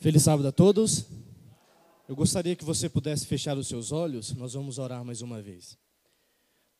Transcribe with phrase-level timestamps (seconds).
[0.00, 1.04] Feliz sábado a todos.
[2.08, 5.76] Eu gostaria que você pudesse fechar os seus olhos, nós vamos orar mais uma vez.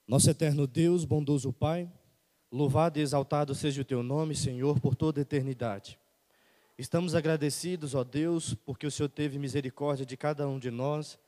[0.09, 1.87] Nosso eterno Deus, bondoso Pai,
[2.51, 5.98] louvado e exaltado seja o teu nome, Senhor, por toda a eternidade.
[6.79, 11.19] Estamos agradecidos, ó Deus, porque o Senhor teve misericórdia de cada um de nós,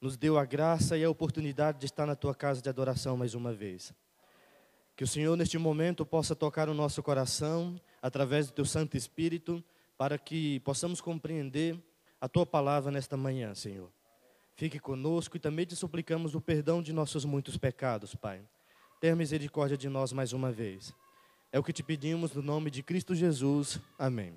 [0.00, 3.34] nos deu a graça e a oportunidade de estar na tua casa de adoração mais
[3.34, 3.92] uma vez.
[4.96, 9.62] Que o Senhor, neste momento, possa tocar o nosso coração através do teu Santo Espírito
[9.96, 11.78] para que possamos compreender
[12.20, 13.90] a tua palavra nesta manhã, Senhor.
[14.54, 18.42] Fique conosco e também te suplicamos o perdão de nossos muitos pecados, Pai.
[19.00, 20.94] Tenha misericórdia de nós mais uma vez.
[21.50, 23.80] É o que te pedimos no nome de Cristo Jesus.
[23.98, 24.34] Amém.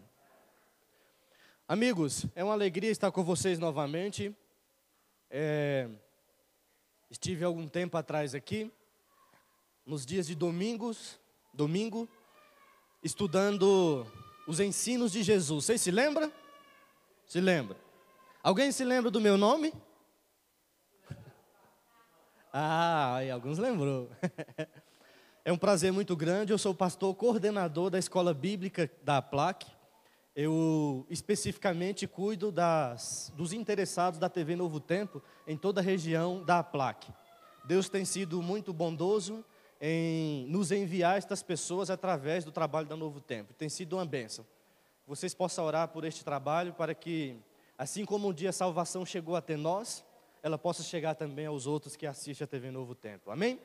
[1.67, 4.35] Amigos, é uma alegria estar com vocês novamente.
[5.29, 5.89] É...
[7.09, 8.71] Estive algum tempo atrás aqui,
[9.85, 11.19] nos dias de domingos,
[11.53, 12.09] domingo,
[13.03, 14.05] estudando
[14.47, 15.65] os ensinos de Jesus.
[15.65, 16.31] Vocês se lembram?
[17.27, 17.77] Se lembra?
[18.43, 19.73] Alguém se lembra do meu nome?
[22.57, 24.09] Ah, aí, alguns lembrou.
[25.47, 26.51] É um prazer muito grande.
[26.51, 29.67] Eu sou pastor coordenador da escola bíblica da PLAC.
[30.35, 36.63] Eu especificamente cuido das, dos interessados da TV Novo Tempo em toda a região da
[36.63, 37.13] PLAC.
[37.63, 39.45] Deus tem sido muito bondoso
[39.79, 43.53] em nos enviar estas pessoas através do trabalho da Novo Tempo.
[43.53, 44.45] Tem sido uma bênção.
[45.07, 47.37] Vocês possam orar por este trabalho para que,
[47.77, 50.03] assim como um dia a salvação chegou até nós,
[50.41, 53.31] ela possa chegar também aos outros que assistem a TV Novo Tempo.
[53.31, 53.59] Amém?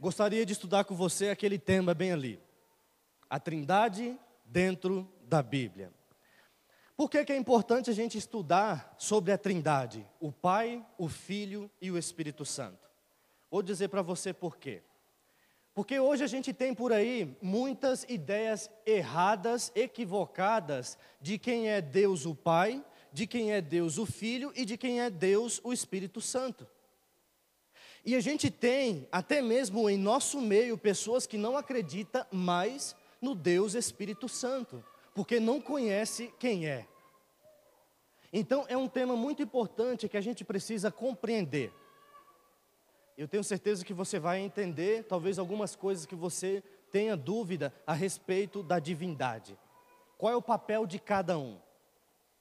[0.00, 2.40] Gostaria de estudar com você aquele tema bem ali.
[3.28, 5.92] A Trindade dentro da Bíblia.
[6.96, 10.06] Por que, que é importante a gente estudar sobre a Trindade?
[10.20, 12.88] O Pai, o Filho e o Espírito Santo.
[13.50, 14.82] Vou dizer para você por quê.
[15.74, 22.24] Porque hoje a gente tem por aí muitas ideias erradas, equivocadas de quem é Deus
[22.26, 26.20] o Pai, de quem é Deus o Filho e de quem é Deus o Espírito
[26.20, 26.66] Santo.
[28.04, 33.34] E a gente tem, até mesmo em nosso meio, pessoas que não acreditam mais no
[33.34, 36.86] Deus Espírito Santo, porque não conhece quem é.
[38.32, 41.72] Então é um tema muito importante que a gente precisa compreender.
[43.16, 47.92] Eu tenho certeza que você vai entender, talvez, algumas coisas que você tenha dúvida a
[47.92, 49.56] respeito da divindade.
[50.18, 51.58] Qual é o papel de cada um?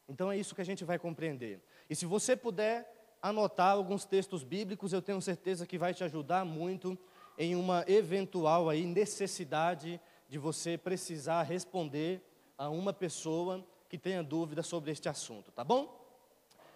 [0.07, 1.61] Então é isso que a gente vai compreender.
[1.89, 6.43] E se você puder anotar alguns textos bíblicos, eu tenho certeza que vai te ajudar
[6.43, 6.97] muito
[7.37, 12.21] em uma eventual aí necessidade de você precisar responder
[12.57, 16.02] a uma pessoa que tenha dúvida sobre este assunto, tá bom?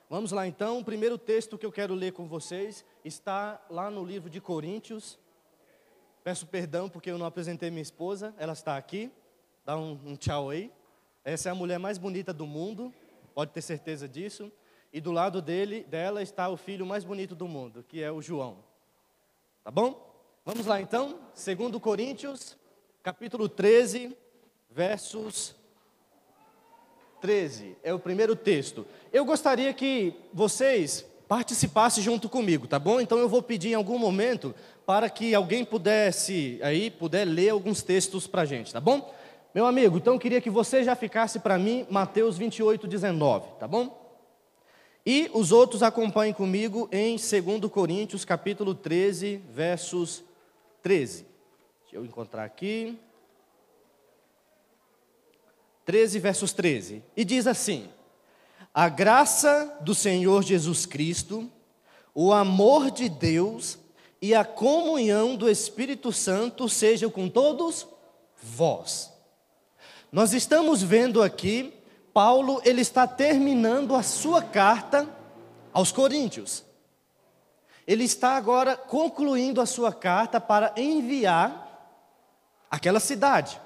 [0.10, 4.06] Vamos lá então, o primeiro texto que eu quero ler com vocês está lá no
[4.06, 5.20] livro de Coríntios.
[6.24, 9.12] Peço perdão porque eu não apresentei minha esposa, ela está aqui.
[9.66, 10.72] Dá um, um tchau aí.
[11.26, 12.94] Essa é a mulher mais bonita do mundo,
[13.36, 14.50] pode ter certeza disso.
[14.94, 18.22] E do lado dele, dela está o filho mais bonito do mundo, que é o
[18.22, 18.64] João.
[19.62, 20.10] Tá bom?
[20.46, 22.58] Vamos lá então, 2 Coríntios,
[23.04, 24.16] capítulo 13,
[24.70, 25.54] versos
[27.22, 28.86] 13 é o primeiro texto.
[29.12, 33.02] Eu gostaria que vocês participassem junto comigo, tá bom?
[33.02, 34.56] Então eu vou pedir em algum momento
[34.86, 39.14] para que alguém pudesse aí puder ler alguns textos para a gente, tá bom?
[39.54, 43.68] Meu amigo, então eu queria que você já ficasse para mim Mateus 28, 19, tá
[43.68, 44.06] bom?
[45.06, 50.24] E os outros acompanhem comigo em 2 Coríntios, capítulo 13, versos
[50.82, 51.26] 13.
[51.84, 53.00] Deixa eu encontrar aqui.
[55.88, 57.02] 13, versos 13.
[57.16, 57.90] E diz assim:
[58.74, 61.50] A graça do Senhor Jesus Cristo,
[62.14, 63.80] o amor de Deus
[64.22, 67.88] e a comunhão do Espírito Santo sejam com todos
[68.44, 69.14] vós.
[70.12, 71.74] Nós estamos vendo aqui,
[72.14, 75.08] Paulo, ele está terminando a sua carta
[75.72, 76.66] aos Coríntios.
[77.88, 81.64] Ele está agora concluindo a sua carta para enviar
[82.70, 83.62] aquela cidade.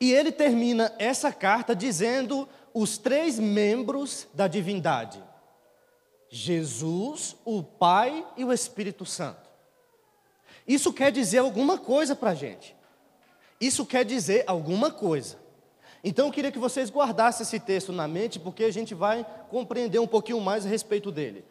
[0.00, 5.22] E ele termina essa carta dizendo os três membros da divindade:
[6.28, 9.48] Jesus, o Pai e o Espírito Santo.
[10.66, 12.76] Isso quer dizer alguma coisa para a gente.
[13.60, 15.36] Isso quer dizer alguma coisa.
[16.04, 19.98] Então eu queria que vocês guardassem esse texto na mente, porque a gente vai compreender
[19.98, 21.44] um pouquinho mais a respeito dele.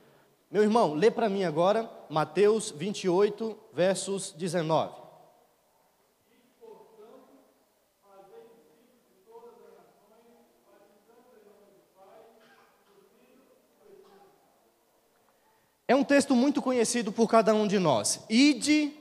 [0.50, 5.07] Meu irmão, lê para mim agora Mateus 28, versos 19.
[15.88, 18.20] É um texto muito conhecido por cada um de nós.
[18.30, 18.94] Ide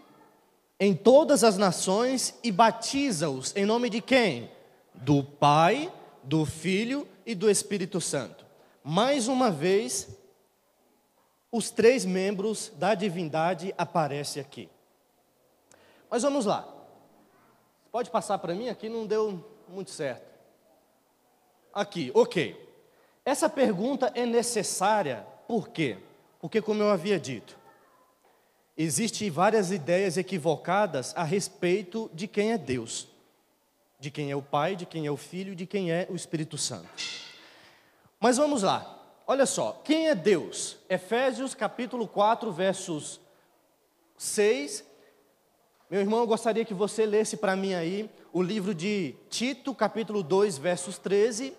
[0.79, 4.50] em todas as nações e batiza-os em nome de quem?
[4.94, 5.93] Do Pai,
[6.23, 8.47] do Filho e do Espírito Santo.
[8.85, 10.09] Mais uma vez,
[11.50, 14.69] os três membros da divindade aparecem aqui.
[16.09, 16.73] Mas vamos lá.
[17.91, 18.69] Pode passar para mim?
[18.69, 20.25] Aqui não deu muito certo.
[21.73, 22.65] Aqui, ok.
[23.25, 25.99] Essa pergunta é necessária, por quê?
[26.46, 27.58] Porque, como eu havia dito,
[28.76, 33.08] existem várias ideias equivocadas a respeito de quem é Deus,
[33.98, 36.56] de quem é o Pai, de quem é o Filho, de quem é o Espírito
[36.56, 36.88] Santo.
[38.20, 38.96] Mas vamos lá,
[39.26, 40.76] olha só, quem é Deus?
[40.88, 43.20] Efésios capítulo 4, versos
[44.16, 44.84] 6.
[45.90, 50.22] Meu irmão, eu gostaria que você lesse para mim aí o livro de Tito, capítulo
[50.22, 51.52] 2, versos 13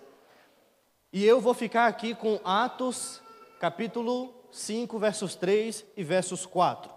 [1.12, 3.20] e eu vou ficar aqui com Atos,
[3.60, 6.90] capítulo 5, versos 3 e versos 4.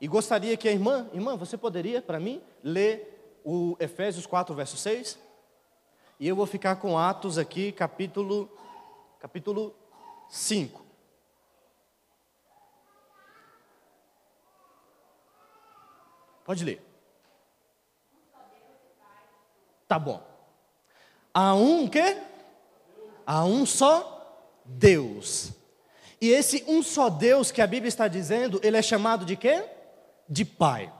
[0.00, 4.76] E gostaria que a irmã, irmã, você poderia para mim ler o Efésios 4, verso
[4.76, 5.18] 6?
[6.18, 8.50] E eu vou ficar com Atos aqui, capítulo
[9.18, 9.74] capítulo
[10.28, 10.84] 5.
[16.44, 16.80] Pode ler.
[19.88, 20.22] Tá bom.
[21.34, 22.26] Há um que
[23.26, 25.52] Há um só Deus.
[26.20, 29.64] E esse um só Deus que a Bíblia está dizendo, ele é chamado de quê?
[30.28, 30.92] De Pai.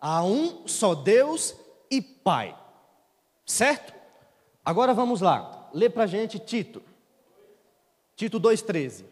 [0.00, 1.54] Há um só Deus
[1.90, 2.56] e Pai.
[3.44, 3.92] Certo?
[4.64, 5.68] Agora vamos lá.
[5.72, 6.82] Lê para a gente Tito.
[8.16, 9.04] Tito 2,13.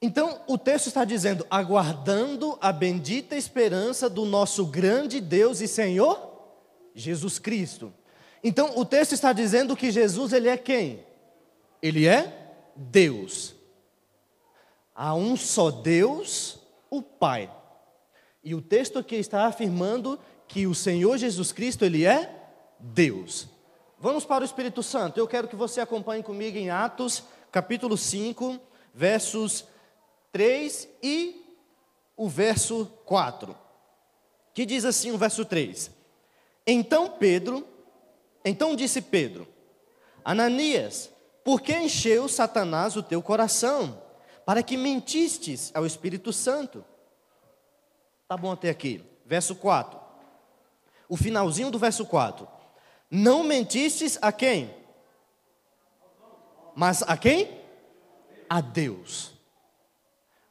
[0.00, 6.27] Então, o texto está dizendo: aguardando a bendita esperança do nosso grande Deus e Senhor
[6.98, 7.92] Jesus Cristo.
[8.42, 11.04] Então, o texto está dizendo que Jesus, ele é quem?
[11.82, 13.54] Ele é Deus.
[14.94, 16.58] Há um só Deus,
[16.90, 17.50] o Pai.
[18.42, 22.34] E o texto aqui está afirmando que o Senhor Jesus Cristo, ele é
[22.78, 23.48] Deus.
[23.98, 25.18] Vamos para o Espírito Santo.
[25.18, 28.58] Eu quero que você acompanhe comigo em Atos, capítulo 5,
[28.94, 29.64] versos
[30.32, 31.44] 3 e
[32.16, 33.56] o verso 4.
[34.54, 35.90] Que diz assim o verso 3:
[36.70, 37.66] Então Pedro,
[38.44, 39.48] então disse Pedro:
[40.22, 41.10] Ananias,
[41.42, 44.02] por que encheu Satanás o teu coração,
[44.44, 46.84] para que mentistes ao Espírito Santo?
[48.28, 49.02] Tá bom até aqui.
[49.24, 49.98] Verso 4.
[51.08, 52.46] O finalzinho do verso 4.
[53.10, 54.74] Não mentistes a quem?
[56.76, 57.62] Mas a quem?
[58.46, 59.32] A Deus.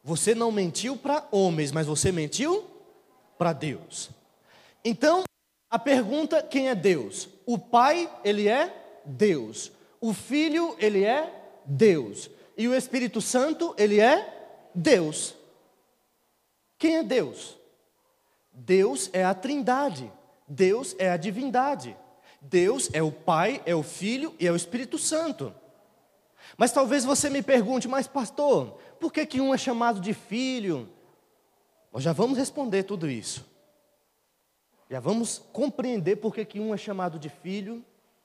[0.03, 2.65] Você não mentiu para homens, mas você mentiu
[3.37, 4.09] para Deus.
[4.83, 5.26] Então,
[5.69, 7.29] a pergunta: quem é Deus?
[7.45, 9.71] O Pai, ele é Deus.
[9.99, 11.33] O Filho, ele é
[11.65, 12.29] Deus.
[12.57, 15.35] E o Espírito Santo, ele é Deus.
[16.77, 17.57] Quem é Deus?
[18.51, 20.11] Deus é a Trindade.
[20.47, 21.95] Deus é a divindade.
[22.41, 25.53] Deus é o Pai, é o Filho e é o Espírito Santo.
[26.57, 30.87] Mas talvez você me pergunte, mas pastor, por que, que um é chamado de filho?
[31.91, 33.45] Nós já vamos responder tudo isso.
[34.89, 37.83] Já vamos compreender por que, que um é chamado de filho,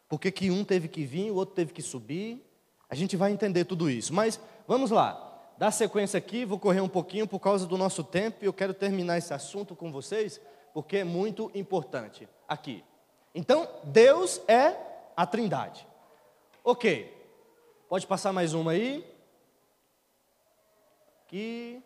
[0.08, 2.44] por que, que um teve que vir, o outro teve que subir.
[2.88, 4.12] A gente vai entender tudo isso.
[4.12, 5.30] Mas vamos lá.
[5.58, 8.74] Dá sequência aqui, vou correr um pouquinho por causa do nosso tempo e eu quero
[8.74, 10.40] terminar esse assunto com vocês,
[10.74, 12.84] porque é muito importante aqui.
[13.34, 14.76] Então, Deus é
[15.16, 15.86] a Trindade.
[16.62, 17.10] Ok.
[17.88, 19.04] Pode passar mais uma aí.
[21.24, 21.82] Aqui.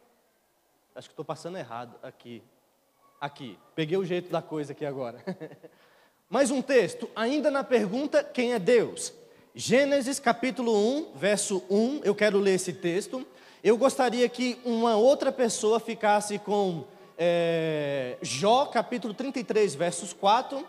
[0.95, 1.97] Acho que estou passando errado.
[2.03, 2.43] Aqui.
[3.27, 3.59] Aqui.
[3.75, 5.19] Peguei o jeito da coisa aqui agora.
[6.31, 9.13] mais um texto, ainda na pergunta: quem é Deus?
[9.53, 12.03] Gênesis capítulo 1, verso 1.
[12.05, 13.27] Eu quero ler esse texto.
[13.65, 16.85] Eu gostaria que uma outra pessoa ficasse com
[17.19, 20.65] é, Jó capítulo 33, versos 4.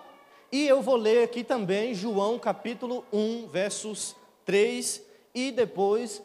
[0.52, 5.04] E eu vou ler aqui também João capítulo 1, versos 3
[5.36, 6.24] e depois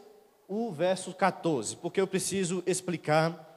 [0.48, 3.52] o verso 14, porque eu preciso explicar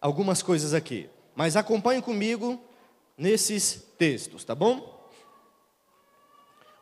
[0.00, 1.08] algumas coisas aqui.
[1.34, 2.60] Mas acompanhe comigo
[3.16, 4.92] nesses textos, tá bom?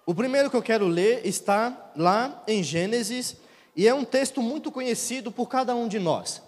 [0.07, 3.37] O primeiro que eu quero ler está lá em Gênesis
[3.76, 6.42] e é um texto muito conhecido por cada um de nós.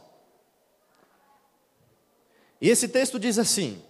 [2.61, 3.82] E esse texto diz assim: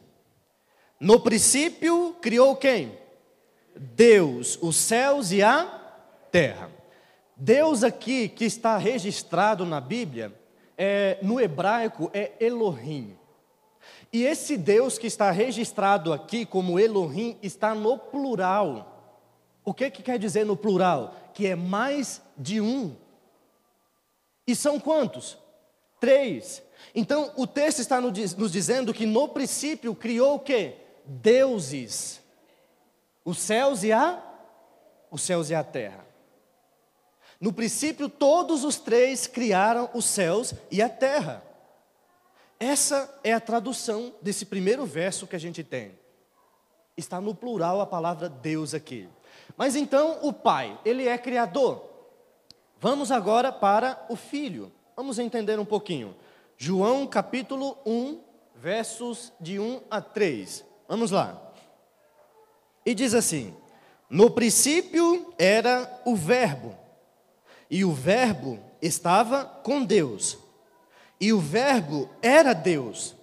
[1.01, 2.99] No princípio criou quem?
[3.75, 5.65] Deus, os céus e a
[6.31, 6.71] terra.
[7.37, 10.33] Deus aqui que está registrado na Bíblia,
[10.77, 13.17] é, no hebraico é Elohim.
[14.13, 19.17] E esse Deus que está registrado aqui como Elohim está no plural.
[19.65, 21.15] O que, que quer dizer no plural?
[21.33, 22.95] Que é mais de um.
[24.47, 25.39] E são quantos?
[25.99, 26.63] Três.
[26.95, 30.75] Então, o texto está nos dizendo que no princípio criou o quê?
[31.07, 32.21] Deuses.
[33.25, 34.23] Os céus e a
[35.11, 36.07] os céus e a terra.
[37.39, 41.43] No princípio, todos os três criaram os céus e a terra.
[42.63, 45.99] Essa é a tradução desse primeiro verso que a gente tem.
[46.97, 49.09] Está no plural a palavra Deus aqui.
[49.57, 51.85] Mas então o Pai, ele é criador.
[52.79, 54.71] Vamos agora para o Filho.
[54.95, 56.15] Vamos entender um pouquinho.
[56.57, 58.21] João capítulo 1,
[58.55, 60.65] versos de 1 a 3.
[60.87, 61.53] Vamos lá.
[62.87, 63.57] E diz assim:
[64.09, 66.79] No princípio era o Verbo,
[67.69, 70.39] e o Verbo estava com Deus,
[71.23, 73.15] e o Verbo era Deus.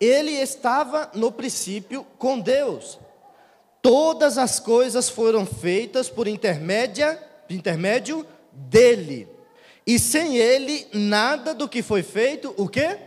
[0.00, 2.98] Ele estava no princípio com Deus.
[3.80, 7.16] Todas as coisas foram feitas por intermédia,
[7.48, 9.28] intermédio dele.
[9.86, 12.98] E sem ele, nada do que foi feito, o que?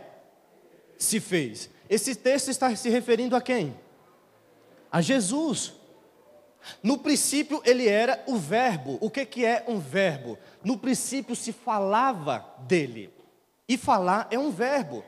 [0.96, 1.68] Se fez.
[1.86, 3.76] Esse texto está se referindo a quem?
[4.90, 5.74] A Jesus.
[6.82, 8.96] No princípio ele era o verbo.
[9.02, 10.38] O que, que é um verbo?
[10.64, 13.14] No princípio se falava dele.
[13.68, 15.04] E falar é um verbo.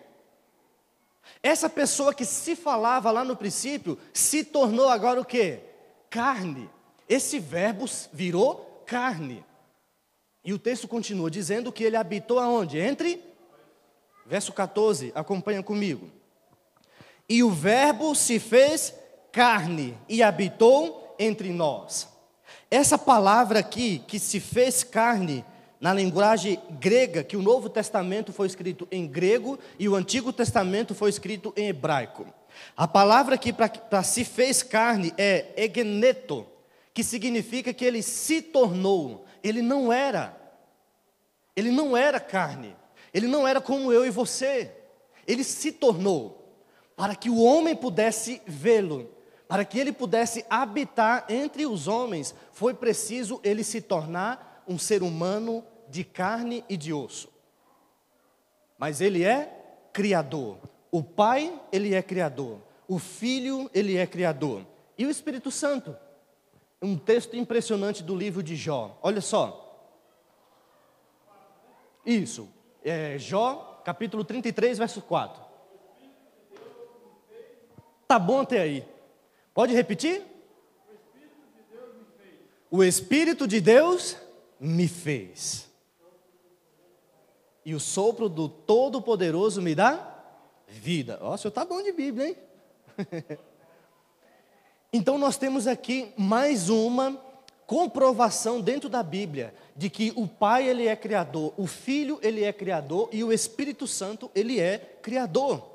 [1.42, 5.60] Essa pessoa que se falava lá no princípio se tornou agora o que?
[6.10, 6.68] Carne.
[7.08, 9.44] Esse verbo virou carne.
[10.44, 12.78] E o texto continua dizendo que ele habitou aonde?
[12.78, 13.22] Entre?
[14.26, 16.10] Verso 14, acompanha comigo.
[17.28, 18.94] E o Verbo se fez
[19.30, 22.08] carne e habitou entre nós.
[22.70, 25.44] Essa palavra aqui, que se fez carne,
[25.80, 30.94] na linguagem grega, que o Novo Testamento foi escrito em grego e o Antigo Testamento
[30.94, 32.26] foi escrito em hebraico.
[32.76, 36.46] A palavra aqui para se fez carne é egneto,
[36.92, 40.36] que significa que ele se tornou, ele não era.
[41.54, 42.76] Ele não era carne.
[43.12, 44.72] Ele não era como eu e você.
[45.26, 46.38] Ele se tornou
[46.96, 49.08] para que o homem pudesse vê-lo,
[49.46, 55.02] para que ele pudesse habitar entre os homens, foi preciso ele se tornar um ser
[55.02, 57.28] humano de carne e de osso.
[58.76, 60.58] Mas ele é criador.
[60.90, 62.60] O Pai, ele é criador.
[62.86, 64.64] O Filho, ele é criador.
[64.96, 65.96] E o Espírito Santo?
[66.80, 68.98] Um texto impressionante do livro de Jó.
[69.02, 69.64] Olha só.
[72.06, 72.48] Isso.
[72.84, 75.42] É, Jó, capítulo 33, verso 4.
[78.06, 78.84] Tá bom até aí.
[79.52, 80.22] Pode repetir?
[82.70, 84.27] O Espírito de Deus me fez.
[87.64, 90.16] E o sopro do Todo-Poderoso me dá
[90.66, 91.18] vida.
[91.20, 92.36] Ó, o senhor tá bom de Bíblia, hein?
[94.92, 97.20] então nós temos aqui mais uma
[97.66, 102.52] comprovação dentro da Bíblia de que o Pai ele é criador, o Filho ele é
[102.52, 105.68] criador e o Espírito Santo ele é criador.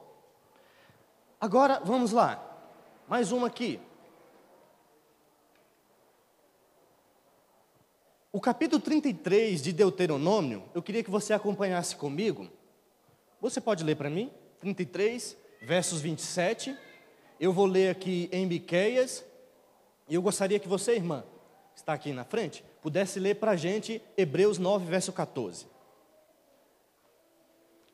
[1.39, 2.43] Agora vamos lá.
[3.07, 3.79] Mais uma aqui.
[8.35, 12.49] O capítulo 33 de Deuteronômio, eu queria que você acompanhasse comigo.
[13.39, 14.31] Você pode ler para mim?
[14.59, 16.75] 33, versos 27.
[17.39, 19.23] Eu vou ler aqui em Miqueias.
[20.09, 21.23] E eu gostaria que você, irmã,
[21.75, 25.67] está aqui na frente, pudesse ler para a gente Hebreus 9, verso 14.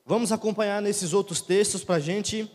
[0.05, 2.49] Vamos acompanhar nesses outros textos para a gente.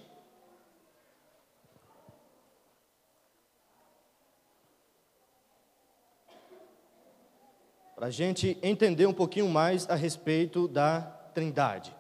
[8.05, 11.01] Para a gente entender um pouquinho mais a respeito da
[11.33, 11.91] Trindade.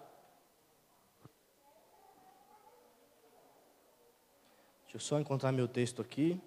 [4.82, 6.38] Deixa eu só encontrar meu texto aqui.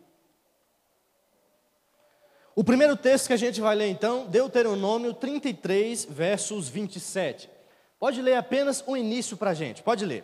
[2.56, 7.50] O primeiro texto que a gente vai ler então, Deuteronômio 33, versos 27.
[8.00, 10.24] Pode ler apenas o início para a gente, pode ler.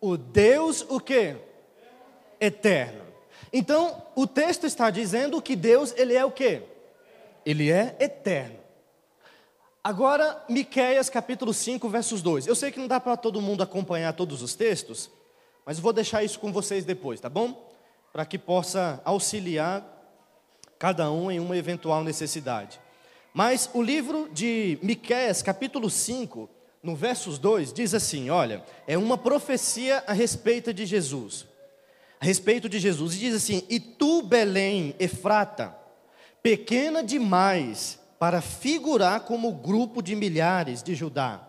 [0.00, 1.36] O Deus o que?
[2.40, 3.05] Eterno.
[3.52, 6.62] Então, o texto está dizendo que Deus, ele é o que?
[7.44, 8.58] Ele é eterno.
[9.82, 12.46] Agora, Miqueias capítulo 5, versos 2.
[12.46, 15.10] Eu sei que não dá para todo mundo acompanhar todos os textos,
[15.64, 17.66] mas vou deixar isso com vocês depois, tá bom?
[18.16, 19.84] para que possa auxiliar
[20.78, 22.80] cada um em uma eventual necessidade.
[23.34, 26.48] Mas o livro de Miqueias, capítulo 5,
[26.82, 31.46] no versos 2, diz assim: olha, é uma profecia a respeito de Jesus.
[32.20, 33.14] A respeito de Jesus.
[33.14, 35.76] E diz assim: E tu, Belém, Efrata,
[36.42, 41.46] pequena demais para figurar como grupo de milhares de Judá,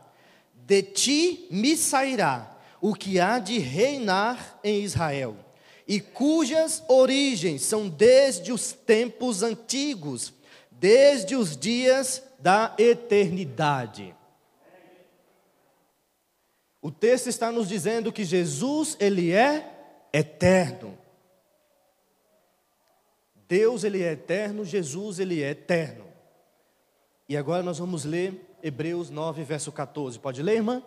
[0.54, 5.38] de ti me sairá o que há de reinar em Israel
[5.88, 10.34] e cujas origens são desde os tempos antigos,
[10.70, 14.14] desde os dias da eternidade.
[16.82, 19.77] O texto está nos dizendo que Jesus, ele é
[20.18, 20.98] eterno.
[23.48, 26.06] Deus, ele é eterno, Jesus, ele é eterno.
[27.30, 30.20] E agora nós vamos ler Hebreus 9, verso 14.
[30.20, 30.84] Pode ler, irmã?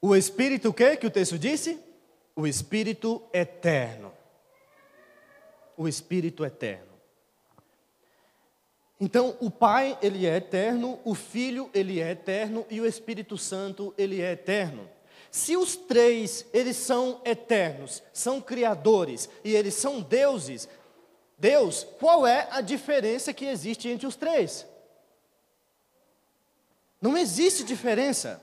[0.00, 1.80] O Espírito o que que o texto disse?
[2.36, 4.12] O Espírito eterno.
[5.76, 6.96] O Espírito eterno.
[8.98, 13.92] Então, o Pai, ele é eterno, o Filho, ele é eterno e o Espírito Santo,
[13.98, 14.88] ele é eterno.
[15.30, 20.66] Se os três, eles são eternos, são criadores e eles são deuses,
[21.38, 24.66] Deus, qual é a diferença que existe entre os três?
[27.00, 28.42] Não existe diferença.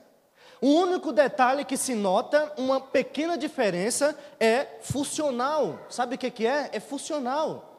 [0.62, 5.80] O único detalhe que se nota, uma pequena diferença, é funcional.
[5.90, 6.70] Sabe o que, que é?
[6.72, 7.70] É funcional.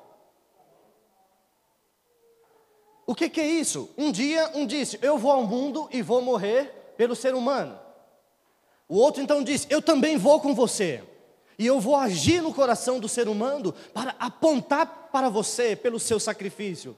[3.06, 3.90] O que, que é isso?
[3.96, 7.78] Um dia, um disse: Eu vou ao mundo e vou morrer pelo ser humano.
[8.88, 11.02] O outro então disse: Eu também vou com você.
[11.58, 16.18] E eu vou agir no coração do ser humano para apontar para você pelo seu
[16.18, 16.96] sacrifício.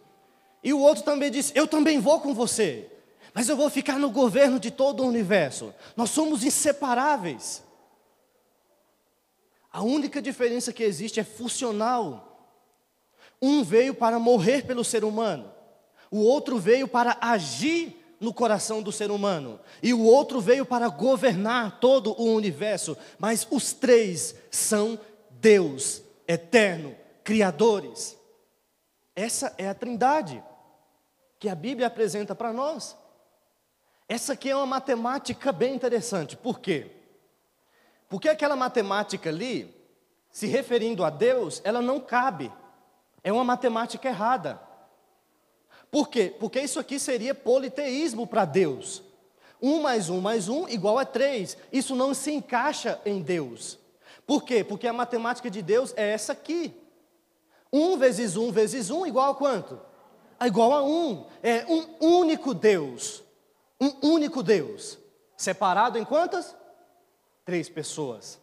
[0.64, 2.90] E o outro também disse: Eu também vou com você
[3.36, 5.74] mas eu vou ficar no governo de todo o universo.
[5.94, 7.62] Nós somos inseparáveis.
[9.70, 12.56] A única diferença que existe é funcional.
[13.42, 15.52] Um veio para morrer pelo ser humano,
[16.10, 20.88] o outro veio para agir no coração do ser humano, e o outro veio para
[20.88, 28.16] governar todo o universo, mas os três são Deus, eterno, criadores.
[29.14, 30.42] Essa é a trindade
[31.38, 32.96] que a Bíblia apresenta para nós.
[34.08, 36.36] Essa aqui é uma matemática bem interessante.
[36.36, 36.90] Por quê?
[38.08, 39.74] Porque aquela matemática ali,
[40.30, 42.52] se referindo a Deus, ela não cabe.
[43.24, 44.60] É uma matemática errada.
[45.90, 46.32] Por quê?
[46.38, 49.02] Porque isso aqui seria politeísmo para Deus.
[49.60, 51.56] Um mais um mais um igual a três.
[51.72, 53.78] Isso não se encaixa em Deus.
[54.24, 54.62] Por quê?
[54.62, 56.72] Porque a matemática de Deus é essa aqui.
[57.72, 59.80] Um vezes um vezes um igual a quanto?
[60.38, 61.26] É igual a um.
[61.42, 63.25] É um único Deus.
[63.80, 64.98] Um único Deus,
[65.36, 66.56] separado em quantas?
[67.44, 68.40] Três pessoas,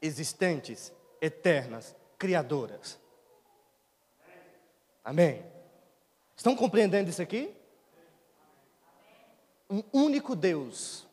[0.00, 2.98] existentes, eternas, criadoras.
[5.02, 5.44] Amém?
[6.36, 7.54] Estão compreendendo isso aqui?
[9.70, 11.06] Um único Deus,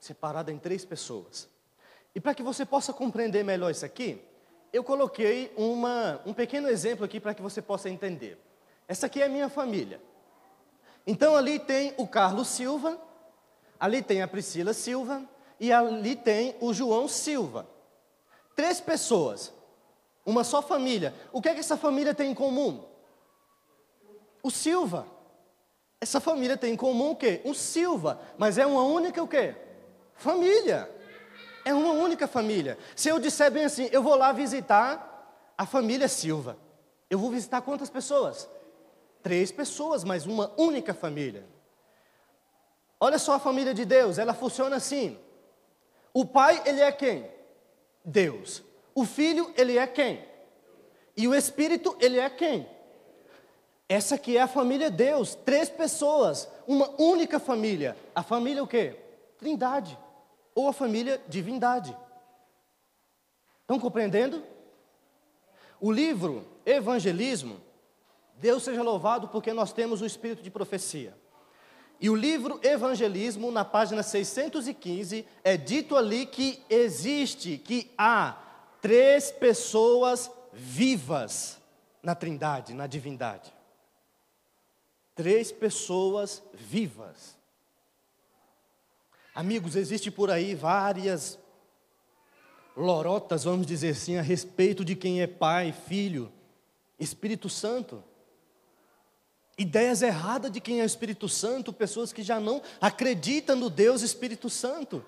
[0.00, 1.48] separado em três pessoas.
[2.14, 4.22] E para que você possa compreender melhor isso aqui,
[4.72, 8.38] eu coloquei uma, um pequeno exemplo aqui para que você possa entender.
[8.88, 10.00] Essa aqui é a minha família.
[11.06, 12.98] Então ali tem o Carlos Silva,
[13.78, 15.22] ali tem a Priscila Silva
[15.58, 17.66] e ali tem o João Silva.
[18.54, 19.52] Três pessoas,
[20.24, 21.14] uma só família.
[21.32, 22.84] O que é que essa família tem em comum?
[24.42, 25.06] O Silva.
[26.00, 27.40] Essa família tem em comum o quê?
[27.44, 29.54] Um Silva, mas é uma única o quê?
[30.14, 30.90] Família.
[31.64, 32.76] É uma única família.
[32.96, 36.56] Se eu disser bem assim, eu vou lá visitar a família Silva.
[37.08, 38.48] Eu vou visitar quantas pessoas?
[39.22, 41.44] Três pessoas, mas uma única família.
[42.98, 45.18] Olha só a família de Deus, ela funciona assim.
[46.12, 47.26] O pai, ele é quem?
[48.04, 48.62] Deus.
[48.94, 50.24] O filho, ele é quem?
[51.16, 52.68] E o espírito, ele é quem?
[53.88, 57.96] Essa aqui é a família Deus, três pessoas, uma única família.
[58.14, 58.96] A família o quê?
[59.38, 59.98] Trindade.
[60.54, 61.96] Ou a família divindade.
[63.60, 64.42] Estão compreendendo?
[65.80, 67.60] O livro Evangelismo
[68.34, 71.16] Deus seja louvado porque nós temos o espírito de profecia.
[72.00, 78.36] E o livro Evangelismo, na página 615, é dito ali que existe, que há
[78.80, 81.60] três pessoas vivas
[82.02, 83.52] na Trindade, na divindade.
[85.14, 87.36] Três pessoas vivas.
[89.32, 91.38] Amigos, existe por aí várias
[92.76, 96.32] lorotas, vamos dizer assim, a respeito de quem é Pai, Filho,
[96.98, 98.02] Espírito Santo
[99.56, 104.02] ideias erradas de quem é o Espírito Santo, pessoas que já não acreditam no Deus
[104.02, 105.04] Espírito Santo.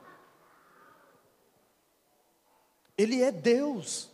[2.96, 4.10] Ele é Deus.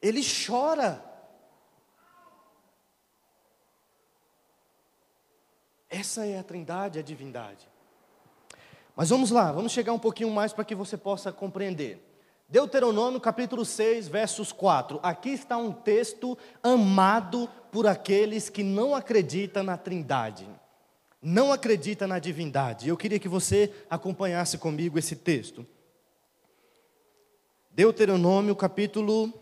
[0.00, 1.04] Ele chora.
[5.88, 7.68] Essa é a trindade, a divindade.
[8.94, 12.09] Mas vamos lá, vamos chegar um pouquinho mais para que você possa compreender.
[12.50, 14.98] Deuteronômio capítulo 6, versos 4.
[15.04, 20.48] Aqui está um texto amado por aqueles que não acreditam na Trindade,
[21.22, 22.88] não acreditam na divindade.
[22.88, 25.64] Eu queria que você acompanhasse comigo esse texto.
[27.70, 29.32] Deuteronômio capítulo,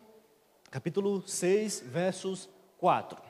[0.70, 3.27] capítulo 6, versos 4.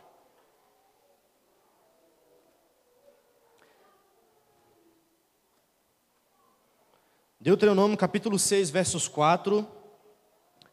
[7.41, 9.65] Deuteronômio capítulo 6, versos 4,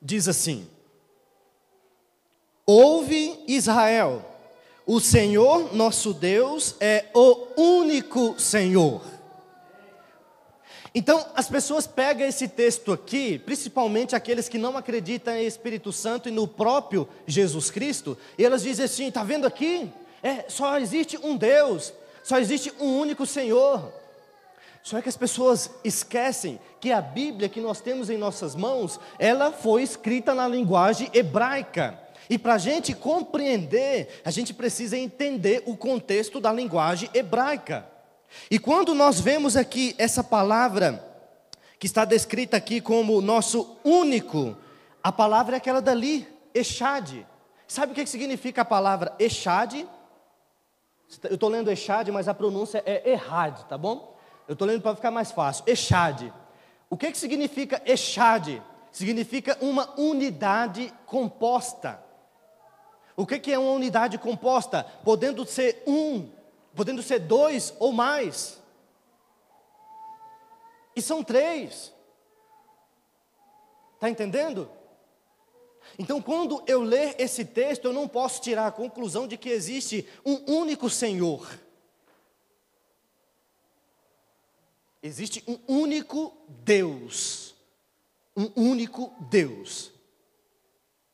[0.01, 0.67] diz assim:
[2.65, 4.25] Ouve Israel,
[4.84, 9.04] o Senhor nosso Deus é o único Senhor.
[10.95, 16.30] Então, as pessoas pegam esse texto aqui, principalmente aqueles que não acreditam em Espírito Santo
[16.30, 19.93] e no próprio Jesus Cristo, e elas dizem assim: está vendo aqui?
[20.23, 23.93] É, só existe um Deus, só existe um único Senhor.
[24.86, 29.52] Só que as pessoas esquecem que a Bíblia que nós temos em nossas mãos, ela
[29.52, 32.00] foi escrita na linguagem hebraica.
[32.30, 37.84] E para a gente compreender, a gente precisa entender o contexto da linguagem hebraica.
[38.50, 41.04] E quando nós vemos aqui essa palavra,
[41.80, 44.56] que está descrita aqui como nosso único,
[45.02, 47.26] a palavra é aquela dali, Echad.
[47.67, 49.84] Sabe o que significa a palavra Echad?
[51.24, 54.14] Eu estou lendo Echad, mas a pronúncia é Errad, tá bom?
[54.47, 55.63] Eu estou lendo para ficar mais fácil.
[55.67, 56.31] Echad.
[56.89, 58.62] O que, que significa Echad?
[58.91, 62.03] Significa uma unidade composta.
[63.15, 64.84] O que, que é uma unidade composta?
[65.03, 66.29] Podendo ser um
[66.75, 68.62] podendo ser dois ou mais.
[70.95, 71.93] E são três.
[73.95, 74.69] Está entendendo?
[75.97, 80.08] Então, quando eu ler esse texto, eu não posso tirar a conclusão de que existe
[80.25, 81.47] um único Senhor.
[85.05, 87.53] Existe um único Deus.
[88.35, 89.91] Um único Deus.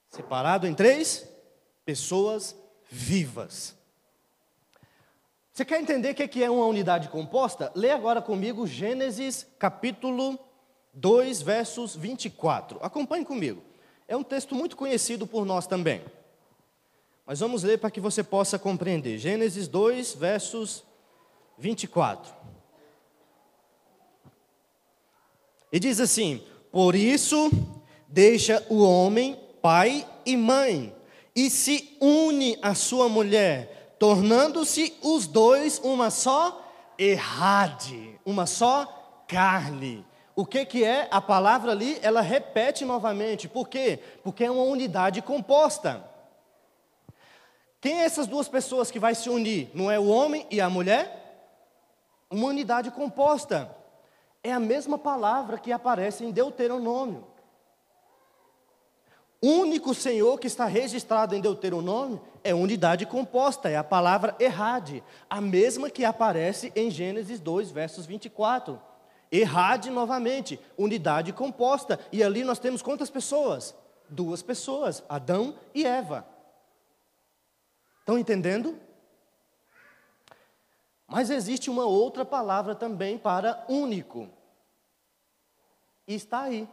[0.07, 1.27] Separado em três
[1.83, 2.55] pessoas
[2.89, 3.75] vivas.
[5.51, 7.69] Você quer entender o que é uma unidade composta?
[7.75, 10.39] Lê agora comigo Gênesis capítulo
[10.93, 12.79] 2, versos 24.
[12.81, 13.61] Acompanhe comigo.
[14.07, 16.01] É um texto muito conhecido por nós também.
[17.25, 19.17] Mas vamos ler para que você possa compreender.
[19.17, 20.85] Gênesis 2, versos
[21.57, 22.40] 24.
[25.71, 27.49] E diz assim: Por isso,
[28.07, 30.93] deixa o homem pai e mãe,
[31.35, 40.03] e se une à sua mulher tornando-se os dois uma só errade, uma só carne.
[40.35, 41.99] O que, que é a palavra ali?
[42.01, 43.47] Ela repete novamente.
[43.47, 43.99] Por quê?
[44.23, 46.03] Porque é uma unidade composta.
[47.79, 49.69] Quem é essas duas pessoas que vai se unir?
[49.71, 51.45] Não é o homem e a mulher?
[52.27, 53.69] Uma unidade composta.
[54.43, 57.31] É a mesma palavra que aparece em Deuteronômio
[59.41, 65.41] único Senhor que está registrado em Deuteronômio é unidade composta, é a palavra errade, a
[65.41, 68.79] mesma que aparece em Gênesis 2, versos 24.
[69.31, 71.99] Errade novamente, unidade composta.
[72.11, 73.75] E ali nós temos quantas pessoas?
[74.09, 76.25] Duas pessoas, Adão e Eva.
[77.99, 78.77] Estão entendendo?
[81.11, 84.29] Mas existe uma outra palavra também para único.
[86.07, 86.69] E está aí.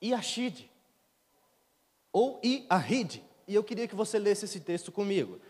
[0.00, 0.70] Iashid
[2.12, 3.24] ou Iahid.
[3.48, 5.40] E eu queria que você lesse esse texto comigo,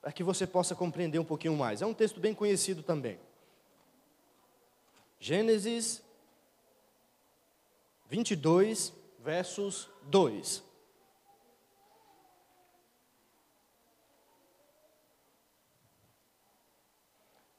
[0.00, 1.82] para que você possa compreender um pouquinho mais.
[1.82, 3.20] É um texto bem conhecido também.
[5.20, 6.02] Gênesis
[8.08, 10.64] 22, versos 2.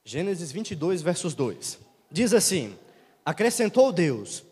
[0.05, 1.79] Gênesis 22, versos 2.
[2.09, 2.77] Diz assim:
[3.25, 4.45] Acrescentou Deus: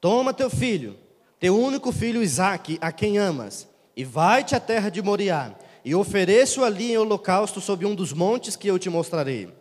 [0.00, 0.96] Toma teu filho
[1.38, 6.64] teu único filho Isaque, a quem amas, e vai-te à terra de Moriá, e ofereço
[6.64, 9.52] ali em holocausto sobre um dos montes que eu te mostrarei.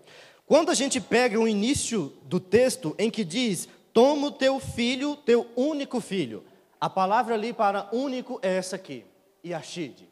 [0.46, 5.18] Quando a gente pega o início do texto em que diz: Toma o teu filho,
[5.18, 6.44] teu único filho.
[6.80, 9.04] A palavra ali para único é essa aqui,
[9.46, 10.08] Yashid.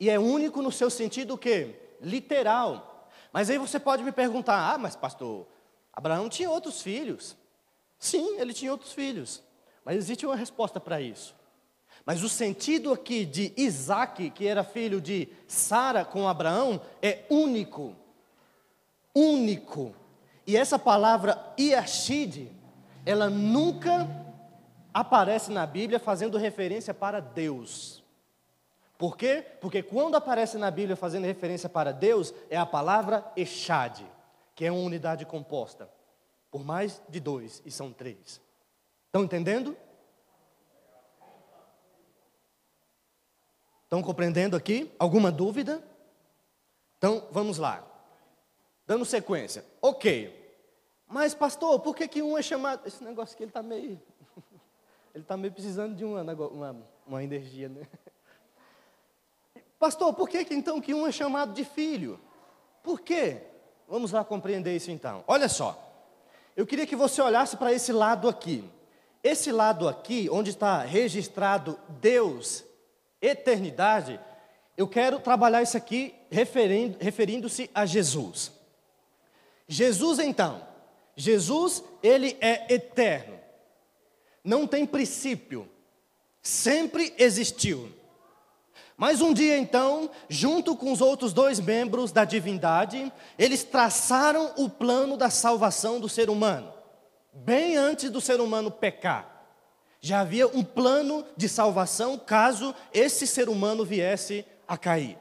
[0.00, 1.74] E é único no seu sentido o quê?
[2.00, 2.93] Literal.
[3.34, 5.48] Mas aí você pode me perguntar: "Ah, mas pastor,
[5.92, 7.36] Abraão tinha outros filhos?"
[7.98, 9.42] Sim, ele tinha outros filhos.
[9.84, 11.34] Mas existe uma resposta para isso.
[12.06, 17.96] Mas o sentido aqui de Isaac, que era filho de Sara com Abraão, é único.
[19.12, 19.92] Único.
[20.46, 22.52] E essa palavra Iashid,
[23.04, 24.06] ela nunca
[24.92, 28.03] aparece na Bíblia fazendo referência para Deus.
[28.96, 29.44] Por quê?
[29.60, 34.02] Porque quando aparece na Bíblia fazendo referência para Deus, é a palavra Echad,
[34.54, 35.88] que é uma unidade composta
[36.54, 38.40] por mais de dois, e são três.
[39.06, 39.76] Estão entendendo?
[43.82, 44.94] Estão compreendendo aqui?
[44.96, 45.82] Alguma dúvida?
[46.96, 47.84] Então, vamos lá.
[48.86, 49.64] Dando sequência.
[49.82, 50.32] Ok.
[51.08, 52.86] Mas, pastor, por que, que um é chamado.
[52.86, 54.00] Esse negócio aqui está meio.
[55.12, 57.84] Ele está meio precisando de uma, uma, uma energia, né?
[59.78, 62.18] Pastor, por que, que então que um é chamado de filho?
[62.82, 63.42] Por quê?
[63.88, 65.24] Vamos lá compreender isso então.
[65.26, 65.80] Olha só.
[66.56, 68.64] Eu queria que você olhasse para esse lado aqui.
[69.22, 72.62] Esse lado aqui, onde está registrado Deus,
[73.20, 74.20] eternidade,
[74.76, 78.52] eu quero trabalhar isso aqui referindo-se a Jesus.
[79.66, 80.66] Jesus, então,
[81.16, 83.38] Jesus, ele é eterno,
[84.42, 85.66] não tem princípio,
[86.42, 87.90] sempre existiu.
[88.96, 94.68] Mas um dia então, junto com os outros dois membros da divindade, eles traçaram o
[94.68, 96.72] plano da salvação do ser humano,
[97.32, 99.32] bem antes do ser humano pecar.
[100.00, 105.18] Já havia um plano de salvação caso esse ser humano viesse a cair.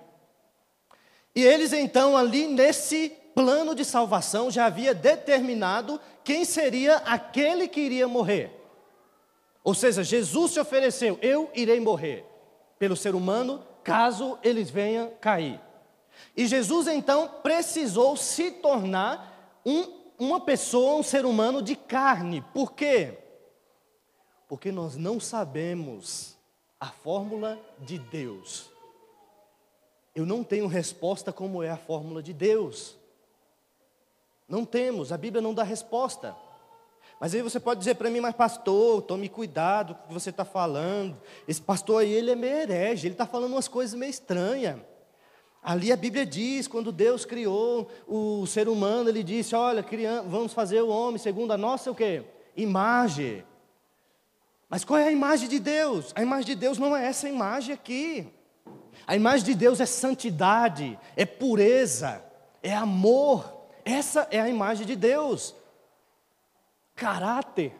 [1.36, 7.80] E eles então, ali nesse plano de salvação, já havia determinado quem seria aquele que
[7.80, 8.52] iria morrer.
[9.64, 12.33] Ou seja, Jesus se ofereceu: eu irei morrer
[12.84, 15.58] pelo ser humano, caso eles venham cair.
[16.36, 22.42] E Jesus então precisou se tornar um, uma pessoa, um ser humano de carne.
[22.54, 23.18] Por quê?
[24.50, 26.36] Porque nós não sabemos
[26.78, 28.70] a fórmula de Deus.
[30.14, 32.98] Eu não tenho resposta como é a fórmula de Deus.
[34.46, 36.36] Não temos, a Bíblia não dá resposta.
[37.24, 40.30] Mas aí você pode dizer para mim, mas pastor, tome cuidado com o que você
[40.30, 41.18] está falando.
[41.48, 44.78] Esse pastor aí, ele é meio herege, ele está falando umas coisas meio estranhas.
[45.64, 49.86] Ali a Bíblia diz, quando Deus criou o ser humano, ele disse, olha,
[50.28, 52.26] vamos fazer o homem segundo a nossa o quê?
[52.58, 53.46] Imagem.
[54.68, 56.12] Mas qual é a imagem de Deus?
[56.16, 58.28] A imagem de Deus não é essa imagem aqui.
[59.08, 62.22] A imagem de Deus é santidade, é pureza,
[62.62, 63.62] é amor.
[63.86, 65.56] Essa é a imagem de Deus
[66.96, 67.74] caráter.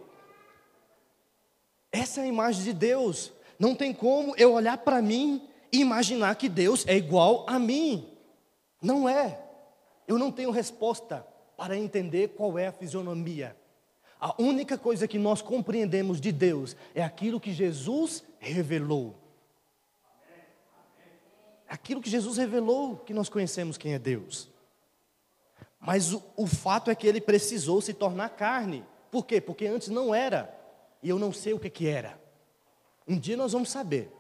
[1.92, 3.32] Essa é a imagem de Deus.
[3.60, 8.12] Não tem como eu olhar para mim e imaginar que Deus é igual a mim.
[8.82, 9.40] Não é.
[10.08, 13.56] Eu não tenho resposta para entender qual é a fisionomia.
[14.20, 19.16] A única coisa que nós compreendemos de Deus é aquilo que Jesus revelou.
[21.68, 24.50] Aquilo que Jesus revelou que nós conhecemos quem é Deus.
[25.80, 28.86] Mas o, o fato é que ele precisou se tornar carne.
[29.14, 29.40] Por quê?
[29.40, 30.52] Porque antes não era,
[31.04, 32.20] e eu não sei o que, que era.
[33.08, 34.12] Um dia nós vamos saber,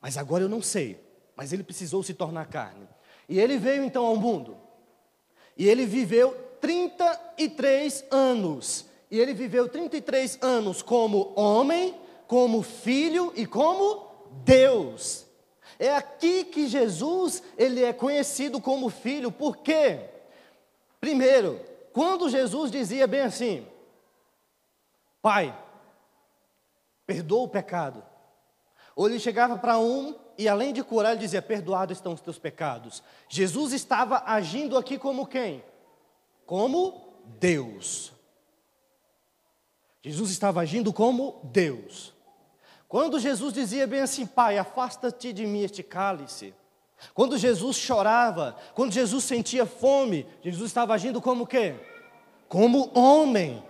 [0.00, 1.04] mas agora eu não sei.
[1.34, 2.88] Mas ele precisou se tornar carne.
[3.28, 4.56] E ele veio então ao mundo,
[5.56, 8.86] e ele viveu 33 anos.
[9.10, 11.96] E ele viveu 33 anos como homem,
[12.28, 14.06] como filho e como
[14.44, 15.26] Deus.
[15.80, 19.98] É aqui que Jesus, ele é conhecido como filho, por quê?
[21.00, 21.58] Primeiro,
[21.98, 23.66] quando Jesus dizia bem assim:
[25.20, 25.52] Pai,
[27.04, 28.04] perdoa o pecado.
[28.94, 32.38] Ou ele chegava para um e além de curar, ele dizia: Perdoados estão os teus
[32.38, 33.02] pecados.
[33.28, 35.64] Jesus estava agindo aqui como quem?
[36.46, 38.12] Como Deus.
[40.00, 42.14] Jesus estava agindo como Deus.
[42.86, 46.54] Quando Jesus dizia bem assim: Pai, afasta-te de mim este cálice.
[47.14, 51.74] Quando Jesus chorava, quando Jesus sentia fome, Jesus estava agindo como quê?
[52.48, 53.62] Como homem.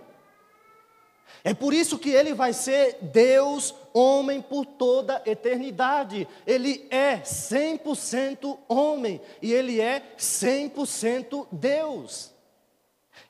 [1.43, 6.27] É por isso que ele vai ser Deus, homem por toda eternidade.
[6.45, 12.31] Ele é 100% homem e ele é 100% Deus.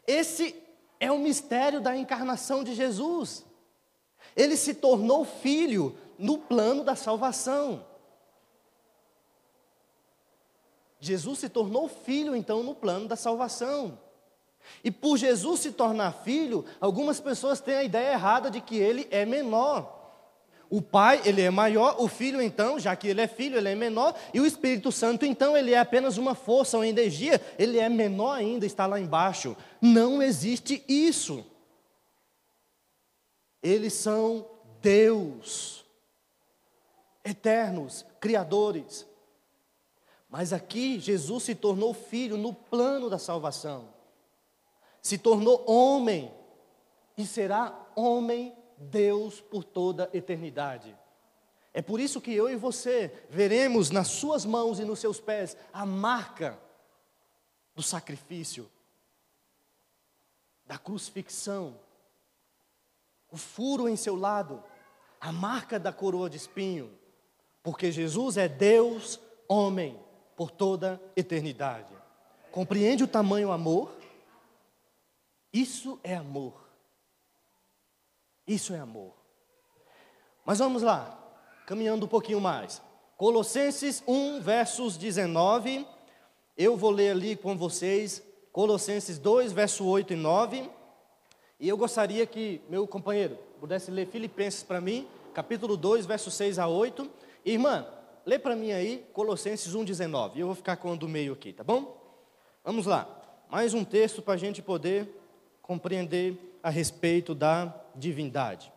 [0.07, 0.55] Esse
[0.99, 3.45] é o mistério da encarnação de Jesus.
[4.35, 7.85] Ele se tornou filho no plano da salvação.
[10.99, 13.97] Jesus se tornou filho, então, no plano da salvação.
[14.83, 19.07] E por Jesus se tornar filho, algumas pessoas têm a ideia errada de que ele
[19.09, 19.97] é menor.
[20.69, 23.75] O pai, ele é maior, o filho, então, já que ele é filho, ele é
[23.75, 27.89] menor, e o Espírito Santo, então, ele é apenas uma força, uma energia, ele é
[27.89, 29.57] menor ainda, está lá embaixo.
[29.81, 31.43] Não existe isso.
[33.63, 34.45] Eles são
[34.79, 35.83] Deus,
[37.25, 39.08] eternos, criadores.
[40.29, 43.91] Mas aqui Jesus se tornou filho no plano da salvação.
[45.01, 46.31] Se tornou homem
[47.17, 50.95] e será homem Deus por toda eternidade.
[51.73, 55.57] É por isso que eu e você veremos nas suas mãos e nos seus pés
[55.73, 56.59] a marca
[57.73, 58.69] do sacrifício,
[60.65, 61.79] da crucifixão,
[63.31, 64.63] o furo em seu lado,
[65.19, 66.91] a marca da coroa de espinho,
[67.63, 69.99] porque Jesus é Deus, homem
[70.39, 71.93] por toda eternidade.
[72.49, 73.91] Compreende o tamanho amor?
[75.51, 76.53] Isso é amor.
[78.47, 79.11] Isso é amor.
[80.45, 81.19] Mas vamos lá,
[81.67, 82.81] caminhando um pouquinho mais.
[83.17, 85.85] Colossenses 1, versos 19.
[86.57, 88.23] Eu vou ler ali com vocês
[88.53, 90.69] Colossenses 2, verso 8 e 9.
[91.59, 96.59] E eu gostaria que meu companheiro pudesse ler Filipenses para mim, capítulo 2, verso 6
[96.59, 97.11] a 8.
[97.43, 97.85] Irmã,
[98.29, 100.39] lê para mim aí Colossenses 1, 19.
[100.39, 101.99] Eu vou ficar com o do meio aqui, tá bom?
[102.63, 103.09] Vamos lá.
[103.49, 105.09] Mais um texto para a gente poder
[105.63, 108.71] compreender a respeito da divindade.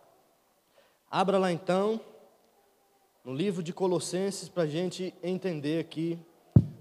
[1.11, 2.01] Abra lá então,
[3.23, 6.19] no livro de Colossenses, para a gente entender aqui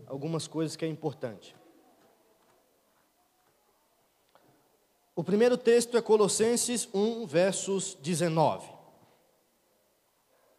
[0.07, 1.53] algumas coisas que é importante.
[5.13, 8.69] O primeiro texto é Colossenses 1, versos 19.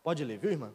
[0.03, 0.75] Pode ler, viu, irmã?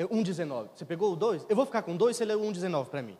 [0.00, 0.70] É 1,19.
[0.74, 1.44] Você pegou o 2?
[1.46, 3.18] Eu vou ficar com 2, você lê o 1,19 para mim.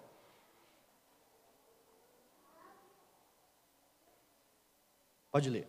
[5.30, 5.68] Pode ler.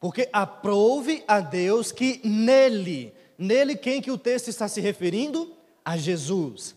[0.00, 5.54] Porque aprove a Deus que nele, nele quem que o texto está se referindo?
[5.84, 6.74] A Jesus.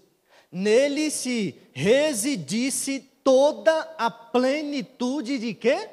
[0.51, 5.89] Nele se residisse toda a plenitude de quê?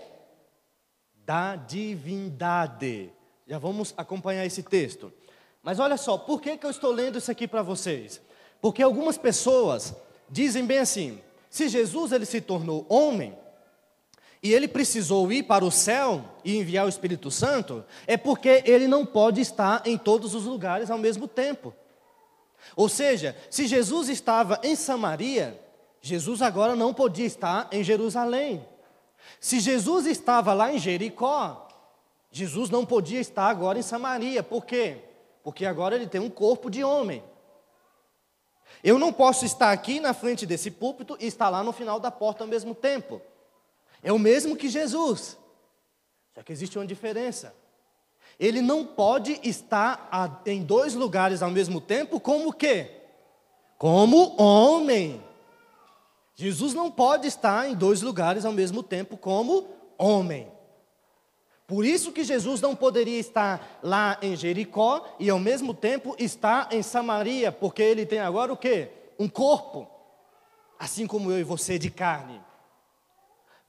[1.25, 3.13] Da divindade.
[3.47, 5.13] Já vamos acompanhar esse texto.
[5.63, 8.21] Mas olha só, por que, que eu estou lendo isso aqui para vocês?
[8.61, 9.95] Porque algumas pessoas
[10.29, 13.37] dizem bem assim: se Jesus ele se tornou homem,
[14.43, 18.89] e ele precisou ir para o céu e enviar o Espírito Santo, é porque ele
[18.89, 21.73] não pode estar em todos os lugares ao mesmo tempo.
[22.75, 25.61] Ou seja, se Jesus estava em Samaria,
[26.01, 28.67] Jesus agora não podia estar em Jerusalém.
[29.41, 31.69] Se Jesus estava lá em Jericó,
[32.31, 34.43] Jesus não podia estar agora em Samaria.
[34.43, 34.99] Por quê?
[35.43, 37.23] Porque agora ele tem um corpo de homem.
[38.83, 42.11] Eu não posso estar aqui na frente desse púlpito e estar lá no final da
[42.11, 43.21] porta ao mesmo tempo.
[44.03, 45.37] É o mesmo que Jesus.
[46.35, 47.55] Só que existe uma diferença.
[48.41, 52.91] Ele não pode estar em dois lugares ao mesmo tempo como quê?
[53.79, 55.23] Como homem.
[56.35, 59.67] Jesus não pode estar em dois lugares ao mesmo tempo como
[59.99, 60.51] homem.
[61.67, 66.73] Por isso que Jesus não poderia estar lá em Jericó e ao mesmo tempo estar
[66.73, 68.91] em Samaria, porque ele tem agora o quê?
[69.19, 69.89] Um corpo,
[70.79, 72.41] assim como eu e você de carne.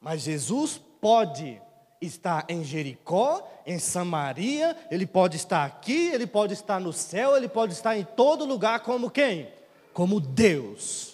[0.02, 1.62] Mas Jesus pode
[2.02, 7.47] estar em Jericó, em Samaria, ele pode estar aqui, ele pode estar no céu, ele
[7.47, 9.49] pode estar em todo lugar como quem?
[9.93, 11.12] Como Deus.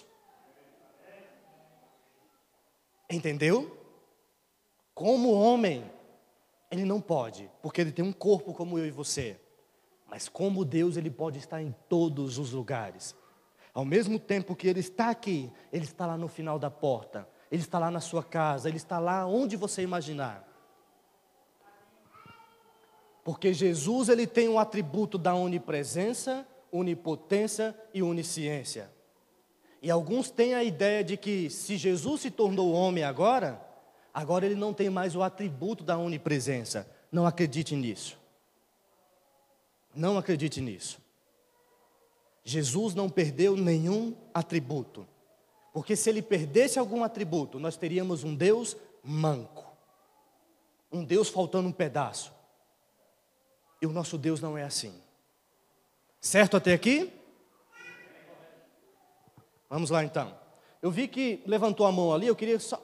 [3.09, 3.75] Entendeu?
[4.93, 5.89] Como homem,
[6.69, 9.39] ele não pode, porque ele tem um corpo como eu e você.
[10.07, 13.15] Mas como Deus, ele pode estar em todos os lugares.
[13.73, 17.61] Ao mesmo tempo que ele está aqui, ele está lá no final da porta, ele
[17.61, 20.47] está lá na sua casa, ele está lá onde você imaginar.
[23.23, 28.91] Porque Jesus ele tem um atributo da onipresença, onipotência e onisciência.
[29.81, 33.61] E alguns têm a ideia de que se Jesus se tornou homem agora,
[34.13, 36.89] agora ele não tem mais o atributo da onipresença.
[37.11, 38.17] Não acredite nisso.
[39.95, 40.99] Não acredite nisso.
[42.43, 45.07] Jesus não perdeu nenhum atributo.
[45.73, 49.65] Porque se ele perdesse algum atributo, nós teríamos um Deus manco.
[50.91, 52.33] Um Deus faltando um pedaço.
[53.81, 54.93] E o nosso Deus não é assim.
[56.19, 57.13] Certo até aqui?
[59.69, 60.35] Vamos lá então.
[60.81, 62.81] Eu vi que levantou a mão ali, eu queria só.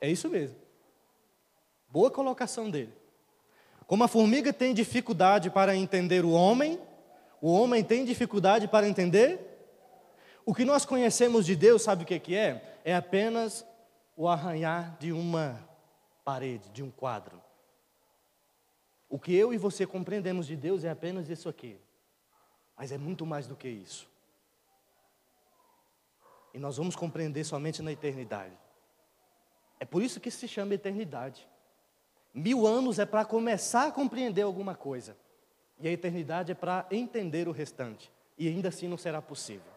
[0.00, 0.56] É isso mesmo.
[1.88, 2.94] Boa colocação dele.
[3.86, 6.78] Como a formiga tem dificuldade para entender o homem,
[7.40, 9.40] o homem tem dificuldade para entender.
[10.44, 12.80] O que nós conhecemos de Deus, sabe o que é?
[12.84, 13.66] É apenas
[14.16, 15.58] o arranhar de uma
[16.24, 17.37] parede, de um quadro.
[19.08, 21.78] O que eu e você compreendemos de Deus é apenas isso aqui.
[22.76, 24.08] Mas é muito mais do que isso.
[26.52, 28.56] E nós vamos compreender somente na eternidade.
[29.80, 31.48] É por isso que se chama eternidade.
[32.34, 35.16] Mil anos é para começar a compreender alguma coisa.
[35.80, 38.10] E a eternidade é para entender o restante.
[38.36, 39.72] E ainda assim não será possível.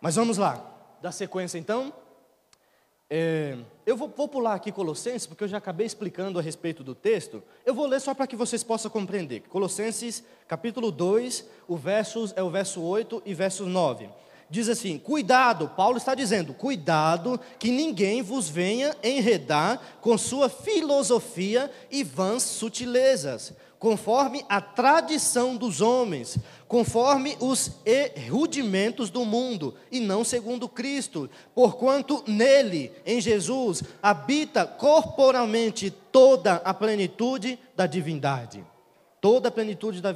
[0.00, 0.64] Mas vamos lá.
[1.00, 1.92] Dá sequência então.
[3.10, 3.56] É,
[3.86, 7.42] eu vou, vou, pular aqui Colossenses, porque eu já acabei explicando a respeito do texto.
[7.64, 9.44] Eu vou ler só para que vocês possam compreender.
[9.48, 14.10] Colossenses, capítulo 2, o versos, é o verso 8 e verso 9.
[14.50, 21.70] diz assim: cuidado, Paulo está dizendo, cuidado que ninguém vos venha enredar com sua filosofia
[21.90, 27.80] e vãs sutilezas, conforme a tradição dos homens, conforme os
[28.28, 36.74] rudimentos do mundo, e não segundo Cristo, porquanto nele, em Jesus, habita corporalmente toda a
[36.74, 38.64] plenitude da divindade.
[39.20, 40.12] Toda a plenitude da,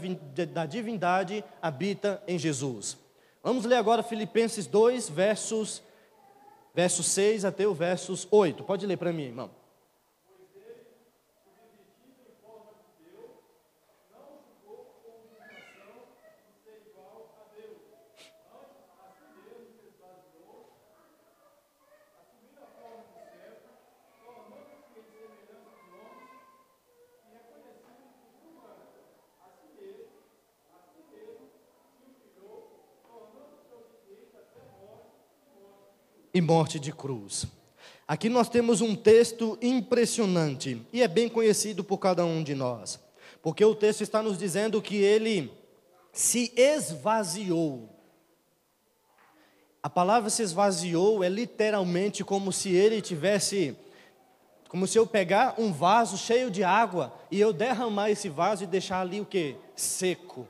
[0.52, 2.96] da divindade habita em Jesus.
[3.42, 5.82] Vamos ler agora Filipenses 2, versos,
[6.72, 8.62] versos 6 até o versos 8.
[8.62, 9.61] Pode ler para mim, irmão.
[36.32, 37.46] E morte de cruz.
[38.06, 43.00] Aqui nós temos um texto impressionante e é bem conhecido por cada um de nós,
[43.40, 45.52] porque o texto está nos dizendo que ele
[46.12, 47.88] se esvaziou.
[49.82, 53.76] A palavra se esvaziou é literalmente como se ele tivesse,
[54.68, 58.66] como se eu pegar um vaso cheio de água e eu derramar esse vaso e
[58.66, 59.56] deixar ali o que?
[59.74, 60.46] Seco,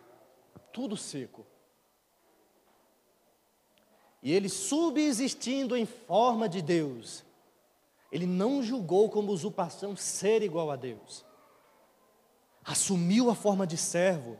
[0.72, 1.46] tudo seco.
[4.22, 7.24] E ele, subsistindo em forma de Deus,
[8.10, 11.24] ele não julgou como usurpação ser igual a Deus.
[12.64, 14.38] Assumiu a forma de servo,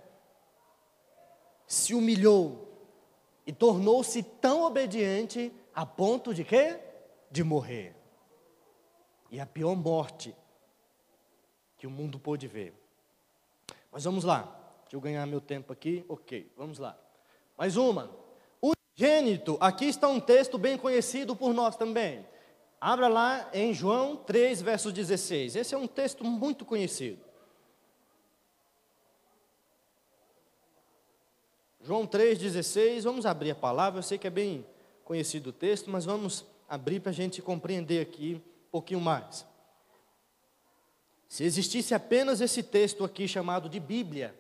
[1.67, 2.69] se humilhou
[3.45, 6.79] e tornou-se tão obediente a ponto de quê?
[7.31, 7.97] De morrer.
[9.31, 10.37] E a pior morte
[11.77, 12.73] que o mundo pôde ver.
[13.91, 14.43] Mas vamos lá.
[14.83, 16.05] Deixa eu ganhar meu tempo aqui.
[16.09, 16.97] Ok, vamos lá.
[17.57, 18.11] Mais uma.
[18.95, 22.27] Gênito, aqui está um texto bem conhecido por nós também.
[22.81, 25.57] Abra lá em João 3, verso 16.
[25.57, 27.33] Esse é um texto muito conhecido.
[31.85, 34.65] João 3,16, vamos abrir a palavra, eu sei que é bem
[35.05, 39.45] conhecido o texto, mas vamos abrir para a gente compreender aqui um pouquinho mais.
[41.29, 44.33] Se existisse apenas esse texto aqui chamado de Bíblia,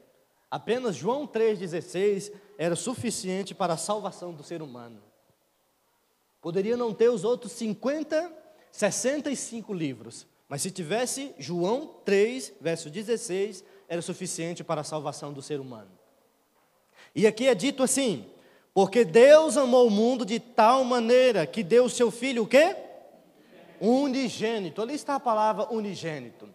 [0.48, 2.32] apenas João 3,16
[2.63, 5.03] era suficiente para a salvação do ser humano.
[6.41, 8.33] Poderia não ter os outros 50,
[8.71, 15.43] 65 livros, mas se tivesse João 3, verso 16, era suficiente para a salvação do
[15.43, 15.91] ser humano.
[17.17, 18.31] E aqui é dito assim:
[18.73, 22.77] porque Deus amou o mundo de tal maneira que deu o seu filho o quê?
[23.81, 24.81] Unigênito.
[24.81, 26.49] Ali está a palavra unigênito.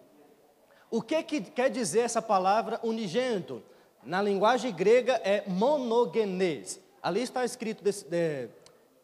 [0.89, 3.61] O que, que quer dizer essa palavra unigênito?
[4.07, 6.79] Na linguagem grega é monogenes.
[7.03, 8.47] Ali está escrito desse, de,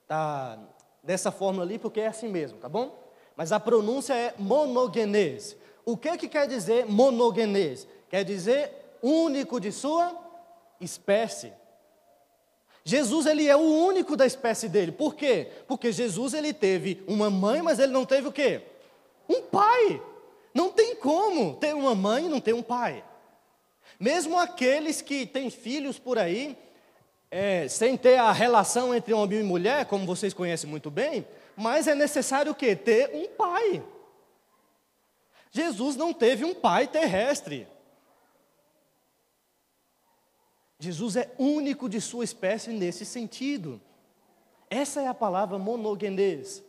[0.08, 0.58] tá,
[1.04, 2.98] dessa fórmula ali, porque é assim mesmo, tá bom?
[3.36, 5.58] Mas a pronúncia é monogenes.
[5.84, 7.86] O que, que quer dizer monogenes?
[8.10, 10.18] Quer dizer único de sua
[10.80, 11.52] espécie.
[12.86, 14.94] Jesus ele é o único da espécie dele.
[14.94, 15.50] Por quê?
[15.68, 18.62] Porque Jesus ele teve uma mãe, mas ele não teve o quê?
[19.28, 20.02] Um pai.
[20.54, 23.04] Não tem como ter uma mãe e não ter um pai.
[24.00, 26.58] Mesmo aqueles que têm filhos por aí,
[27.30, 31.26] é, sem ter a relação entre homem e mulher, como vocês conhecem muito bem,
[31.56, 32.76] mas é necessário o quê?
[32.76, 33.84] Ter um pai.
[35.52, 37.68] Jesus não teve um pai terrestre.
[40.80, 43.80] Jesus é único de sua espécie nesse sentido.
[44.70, 46.64] Essa é a palavra monogenês.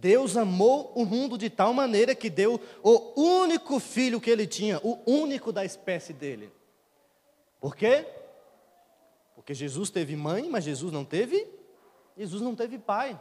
[0.00, 4.78] Deus amou o mundo de tal maneira que deu o único filho que ele tinha,
[4.78, 6.52] o único da espécie dele.
[7.60, 8.06] Por quê?
[9.34, 11.48] Porque Jesus teve mãe, mas Jesus não teve,
[12.16, 13.20] Jesus não teve pai.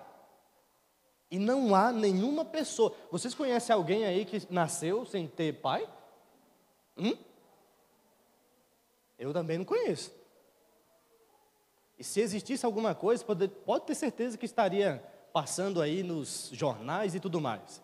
[1.32, 2.94] E não há nenhuma pessoa.
[3.12, 5.90] Vocês conhecem alguém aí que nasceu sem ter pai?
[6.96, 7.18] Hum?
[9.18, 10.14] Eu também não conheço.
[11.98, 15.04] E se existisse alguma coisa, pode, pode ter certeza que estaria
[15.34, 17.82] passando aí nos jornais e tudo mais.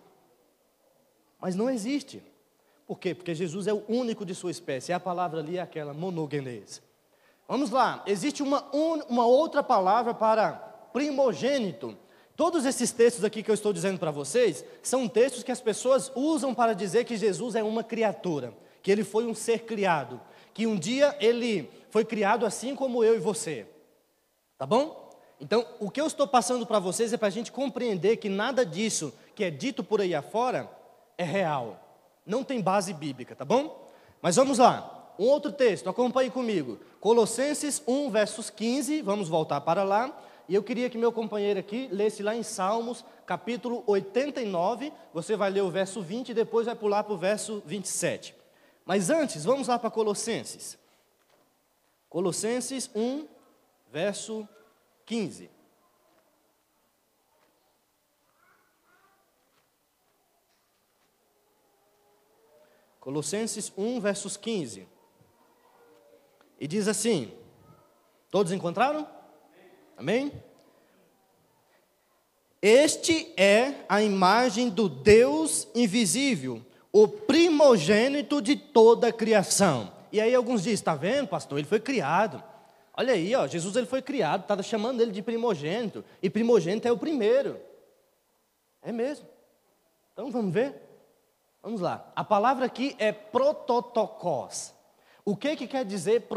[1.39, 2.23] Mas não existe.
[2.85, 3.13] Por quê?
[3.13, 4.91] Porque Jesus é o único de sua espécie.
[4.91, 6.81] E a palavra ali é aquela monogenese.
[7.47, 8.03] Vamos lá.
[8.07, 10.53] Existe uma, uma outra palavra para
[10.93, 11.97] primogênito.
[12.35, 16.11] Todos esses textos aqui que eu estou dizendo para vocês são textos que as pessoas
[16.15, 20.19] usam para dizer que Jesus é uma criatura, que ele foi um ser criado,
[20.53, 23.67] que um dia ele foi criado assim como eu e você.
[24.57, 25.02] Tá bom?
[25.43, 28.65] Então, o que eu estou passando para vocês é para a gente compreender que nada
[28.65, 30.71] disso que é dito por aí afora
[31.17, 31.77] é real.
[32.25, 33.91] Não tem base bíblica, tá bom?
[34.21, 35.13] Mas vamos lá.
[35.19, 36.79] Um outro texto, acompanhe comigo.
[37.01, 40.17] Colossenses 1, versos 15, vamos voltar para lá.
[40.47, 44.93] E eu queria que meu companheiro aqui lesse lá em Salmos, capítulo 89.
[45.13, 48.33] Você vai ler o verso 20 e depois vai pular para o verso 27.
[48.85, 50.77] Mas antes, vamos lá para Colossenses.
[52.07, 53.27] Colossenses 1,
[53.91, 54.62] verso 15.
[62.99, 64.87] Colossenses 1, versos 15.
[66.59, 67.33] E diz assim:
[68.31, 69.07] Todos encontraram?
[69.97, 70.31] Amém?
[72.61, 79.91] Este é a imagem do Deus invisível, o primogênito de toda a criação.
[80.13, 81.59] E aí alguns dizem, está vendo, pastor?
[81.59, 82.41] Ele foi criado.
[82.95, 86.05] Olha aí, ó, Jesus ele foi criado, está chamando ele de primogênito.
[86.21, 87.59] E primogênito é o primeiro.
[88.81, 89.27] É mesmo.
[90.11, 90.79] Então vamos ver?
[91.61, 92.11] Vamos lá.
[92.15, 94.75] A palavra aqui é prototocós.
[95.25, 96.27] O que, que quer dizer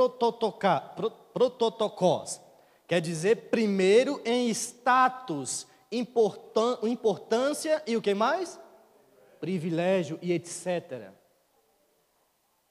[1.35, 2.41] prototocós?
[2.87, 8.59] Quer dizer primeiro em status, importân importância e o que mais?
[9.41, 11.11] Privilégio e etc.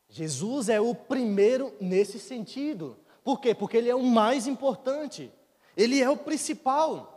[0.07, 2.97] Jesus é o primeiro nesse sentido.
[3.25, 3.55] Por quê?
[3.55, 5.33] Porque ele é o mais importante.
[5.75, 7.11] Ele é o principal.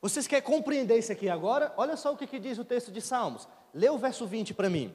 [0.00, 1.72] Vocês querem compreender isso aqui agora?
[1.76, 3.46] Olha só o que, que diz o texto de Salmos.
[3.72, 4.92] Lê o verso 20 para mim.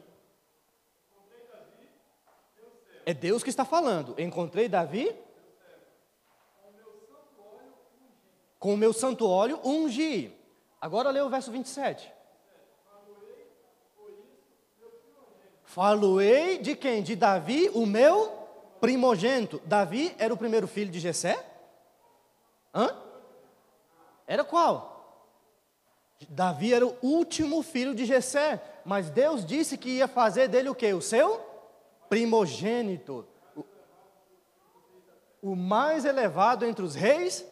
[3.05, 4.19] É Deus que está falando.
[4.19, 5.15] Encontrei Davi
[8.59, 10.37] com o meu santo óleo ungi.
[10.81, 12.11] Agora lê o verso 27.
[15.63, 17.01] Faloei de quem?
[17.01, 18.46] De Davi, o meu
[18.79, 19.61] primogênito.
[19.65, 21.43] Davi era o primeiro filho de Jessé?
[22.73, 22.95] Hã?
[24.27, 24.97] Era qual?
[26.29, 30.75] Davi era o último filho de Jessé, mas Deus disse que ia fazer dele o
[30.75, 30.93] quê?
[30.93, 31.39] O seu
[32.09, 33.25] primogênito.
[35.41, 37.45] O, mais elevado entre os reis,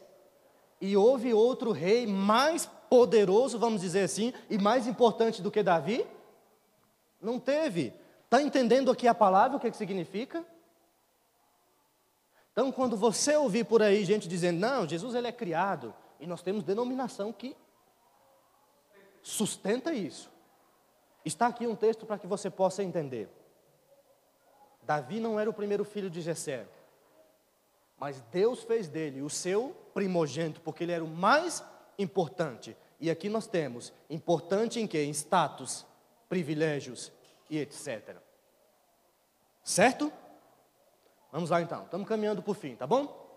[0.81, 6.05] e houve outro rei mais poderoso, vamos dizer assim, e mais importante do que Davi?
[7.21, 7.93] Não teve.
[8.25, 10.43] Está entendendo aqui a palavra, o que, é que significa?
[12.55, 16.41] Então, quando você ouvir por aí gente dizendo, não, Jesus ele é criado, e nós
[16.41, 17.53] temos denominação que
[19.21, 20.31] sustenta isso.
[21.25, 23.27] Está aqui um texto para que você possa entender.
[24.83, 26.65] Davi não era o primeiro filho de Jessé,
[27.97, 31.61] mas Deus fez dele o seu primogênito, porque ele era o mais
[31.99, 32.77] importante.
[33.01, 34.97] E aqui nós temos importante em que?
[34.97, 35.85] Em status,
[36.29, 37.11] privilégios
[37.49, 38.15] e etc.
[39.61, 40.09] Certo?
[41.35, 43.29] Vamos lá então, estamos caminhando para o fim, tá bom?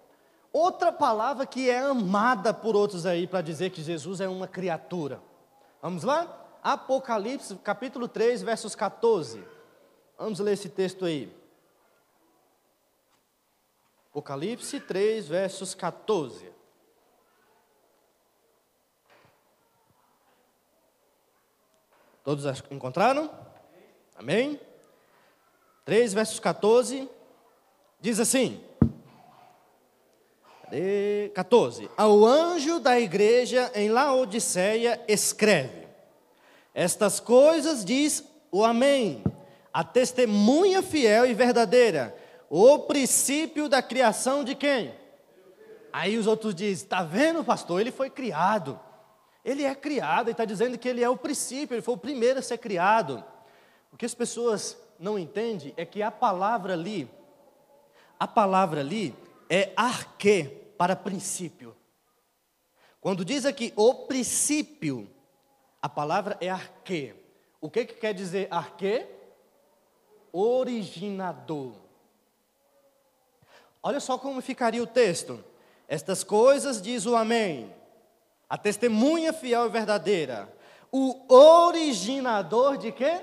[0.53, 5.21] Outra palavra que é amada por outros aí para dizer que Jesus é uma criatura.
[5.83, 6.47] Vamos lá?
[6.63, 9.45] Apocalipse, capítulo 3, versos 14.
[10.17, 11.37] Vamos ler esse texto aí.
[14.11, 16.53] Apocalipse 3, versos 14.
[22.23, 23.29] Todos encontraram?
[24.15, 24.61] Amém?
[25.85, 27.18] 3, versos 14.
[28.01, 28.61] Diz assim:
[31.35, 31.91] 14.
[31.97, 35.89] Ao anjo da igreja em Laodiceia escreve:
[36.75, 39.23] Estas coisas diz o Amém,
[39.73, 42.15] a testemunha fiel e verdadeira,
[42.49, 44.95] o princípio da criação de quem?
[45.93, 47.81] Aí os outros dizem: Está vendo, pastor?
[47.81, 48.79] Ele foi criado.
[49.45, 52.39] Ele é criado, e está dizendo que ele é o princípio, ele foi o primeiro
[52.39, 53.25] a ser criado.
[53.91, 57.09] O que as pessoas não entendem é que a palavra ali,
[58.19, 59.15] a palavra ali
[59.49, 60.45] é arque,
[60.77, 61.77] para princípio.
[63.01, 65.11] Quando diz aqui o princípio,
[65.83, 67.15] a palavra é arque.
[67.61, 69.07] O que, que quer dizer arque?
[70.33, 71.75] Originador.
[73.83, 75.45] Olha só como ficaria o texto.
[75.89, 77.75] Estas coisas diz o Amém,
[78.49, 80.55] a testemunha fiel e verdadeira,
[80.93, 83.23] o originador de quê?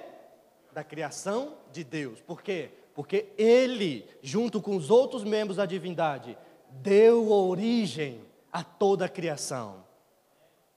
[0.73, 2.21] Da criação de Deus.
[2.21, 2.71] Por quê?
[2.95, 6.37] Porque ele, junto com os outros membros da divindade,
[6.71, 8.21] deu origem
[8.51, 9.83] a toda a criação.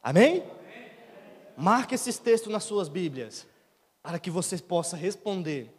[0.03, 0.43] Amém?
[1.57, 3.47] Marque esses textos nas suas Bíblias,
[4.03, 5.73] para que você possa responder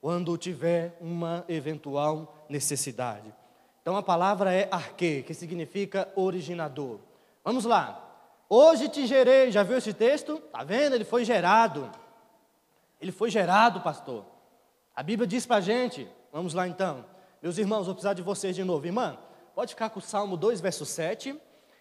[0.00, 3.32] quando tiver uma eventual necessidade.
[3.80, 6.98] Então a palavra é arque, que significa originador.
[7.44, 8.02] Vamos lá.
[8.48, 10.34] Hoje te gerei, já viu esse texto?
[10.44, 10.94] Está vendo?
[10.94, 11.88] Ele foi gerado.
[13.00, 14.24] Ele foi gerado, pastor.
[14.96, 17.04] A Bíblia diz para a gente, vamos lá então,
[17.42, 18.86] meus irmãos, vou precisar de vocês de novo.
[18.86, 19.18] Irmã,
[19.54, 21.38] pode ficar com o Salmo 2, verso 7.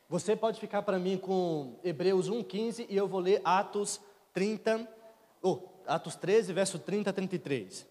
[0.09, 4.01] Você pode ficar para mim com Hebreus 1, 15 e eu vou ler Atos
[4.33, 4.85] 30,
[5.41, 7.87] oh, Atos 13, verso 30 a 33.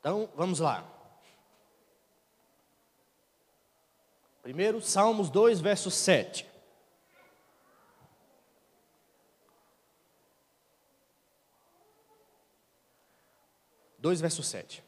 [0.00, 0.84] Então, vamos lá.
[4.42, 6.55] Primeiro, Salmos 2, verso 7.
[14.06, 14.84] Dois verso sete.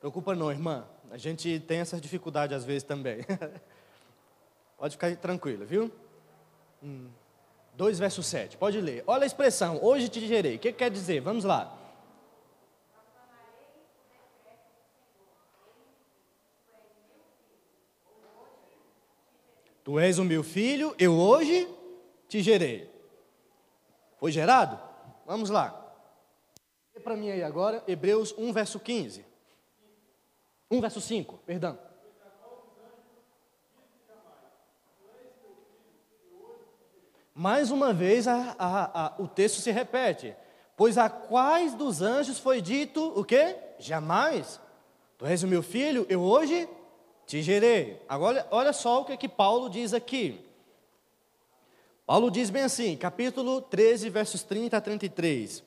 [0.00, 0.86] Preocupa não, irmã.
[1.10, 3.18] A gente tem essa dificuldade às vezes também.
[4.78, 5.92] Pode ficar tranquila, viu?
[6.82, 7.10] Hum.
[7.74, 9.02] 2 verso 7, pode ler.
[9.06, 10.56] Olha a expressão, hoje te gerei.
[10.56, 11.20] O que quer dizer?
[11.20, 11.83] Vamos lá.
[19.84, 21.68] Tu és o meu filho, eu hoje
[22.26, 22.90] te gerei.
[24.18, 24.80] Foi gerado?
[25.26, 25.78] Vamos lá.
[26.94, 29.22] Lê para mim aí agora, Hebreus 1, verso 15.
[30.70, 31.78] 1 verso 5, perdão.
[37.34, 40.34] Mais uma vez a, a, a, o texto se repete.
[40.76, 43.56] Pois a quais dos anjos foi dito o quê?
[43.78, 44.58] Jamais.
[45.18, 46.66] Tu és o meu filho, eu hoje
[47.26, 48.00] te gerei.
[48.08, 50.40] Agora, olha só o que, que Paulo diz aqui.
[52.06, 55.62] Paulo diz bem assim, capítulo 13, versos 30 a 33.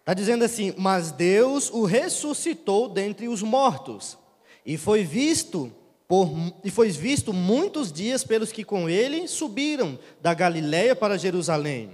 [0.00, 4.16] Está dizendo assim: Mas Deus o ressuscitou dentre os mortos,
[4.64, 5.72] e foi visto
[6.06, 6.30] por,
[6.62, 11.90] e foi visto muitos dias pelos que com ele subiram da Galiléia para Jerusalém,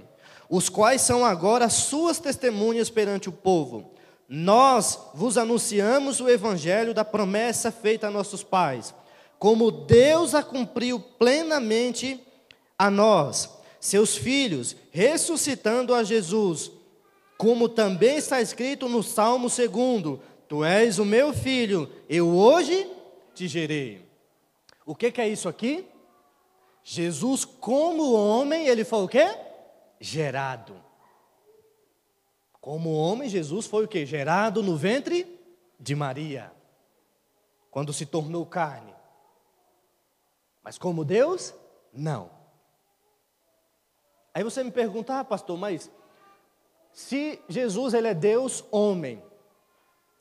[0.49, 3.91] os quais são agora suas testemunhas perante o povo.
[4.33, 8.95] Nós vos anunciamos o evangelho da promessa feita a nossos pais,
[9.37, 12.19] como Deus a cumpriu plenamente
[12.79, 16.71] a nós, seus filhos, ressuscitando a Jesus
[17.41, 22.87] como também está escrito no Salmo 2: Tu és o meu filho, eu hoje
[23.33, 24.05] te gerei.
[24.85, 25.83] O que, que é isso aqui?
[26.83, 29.27] Jesus, como homem, ele foi o quê?
[29.99, 30.75] Gerado.
[32.61, 34.05] Como homem, Jesus foi o quê?
[34.05, 35.39] Gerado no ventre
[35.79, 36.53] de Maria,
[37.71, 38.93] quando se tornou carne.
[40.63, 41.55] Mas como Deus,
[41.91, 42.29] não.
[44.31, 45.89] Aí você me pergunta, ah, pastor, mas
[46.93, 49.23] se Jesus ele é Deus homem,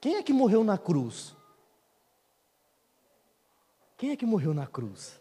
[0.00, 1.36] quem é que morreu na cruz?
[3.98, 5.20] Quem é que morreu na cruz?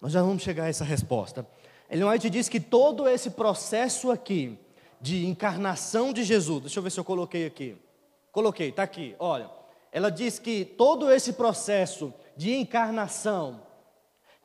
[0.00, 1.44] Nós já vamos chegar a essa resposta.
[1.90, 4.56] Ellen White diz que todo esse processo aqui
[5.04, 7.76] de encarnação de Jesus, deixa eu ver se eu coloquei aqui.
[8.32, 9.50] Coloquei, está aqui, olha.
[9.92, 13.60] Ela diz que todo esse processo de encarnação,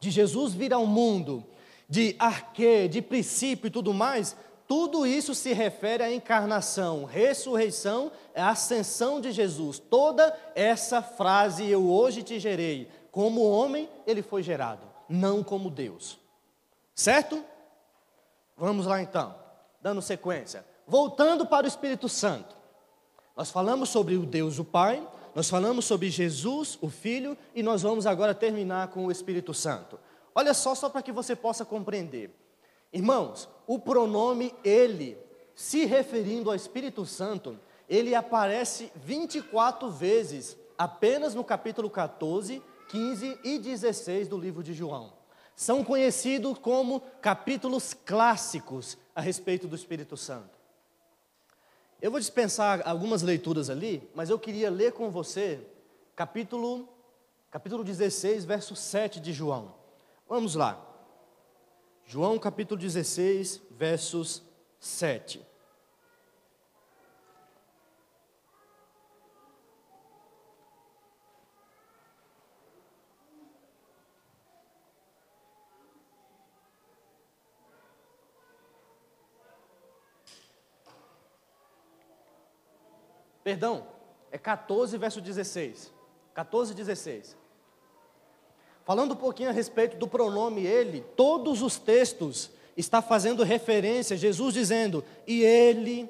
[0.02, 1.46] de Jesus vir ao mundo,
[1.88, 4.36] de arquê, de princípio e tudo mais,
[4.68, 9.80] tudo isso se refere à encarnação, ressurreição, à ascensão de Jesus.
[9.80, 16.20] Toda essa frase, eu hoje te gerei, como homem ele foi gerado, não como Deus.
[16.94, 17.42] Certo?
[18.58, 19.34] Vamos lá então,
[19.82, 20.66] dando sequência.
[20.88, 22.56] Voltando para o Espírito Santo.
[23.36, 27.82] Nós falamos sobre o Deus o Pai, nós falamos sobre Jesus, o Filho, e nós
[27.84, 30.00] vamos agora terminar com o Espírito Santo.
[30.34, 32.36] Olha só, só para que você possa compreender.
[32.92, 35.18] Irmãos, o pronome ele,
[35.56, 43.60] se referindo ao Espírito Santo, ele aparece 24 vezes, apenas no capítulo 14, 15 e
[43.60, 45.19] 16 do livro de João.
[45.60, 50.58] São conhecidos como capítulos clássicos a respeito do Espírito Santo.
[52.02, 55.60] Eu vou dispensar algumas leituras ali, mas eu queria ler com você
[56.16, 56.88] capítulo,
[57.52, 59.76] capítulo 16, verso 7 de João.
[60.30, 60.82] Vamos lá.
[62.06, 64.42] João capítulo 16, versos
[64.80, 65.46] 7.
[83.50, 83.88] Perdão,
[84.32, 85.92] é 14, verso 16.
[86.36, 87.36] 14, 16.
[88.86, 94.54] Falando um pouquinho a respeito do pronome ele, todos os textos está fazendo referência, Jesus
[94.54, 96.08] dizendo, e ele,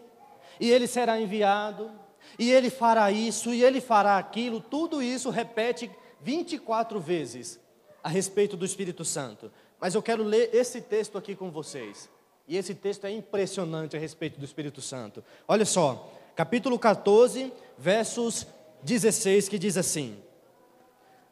[0.59, 1.89] e ele será enviado,
[2.37, 7.57] e ele fará isso, e ele fará aquilo, tudo isso repete 24 vezes
[8.03, 9.49] a respeito do Espírito Santo.
[9.79, 12.09] Mas eu quero ler esse texto aqui com vocês.
[12.49, 15.23] E esse texto é impressionante a respeito do Espírito Santo.
[15.47, 18.47] Olha só, capítulo 14, versos
[18.81, 20.17] 16, que diz assim: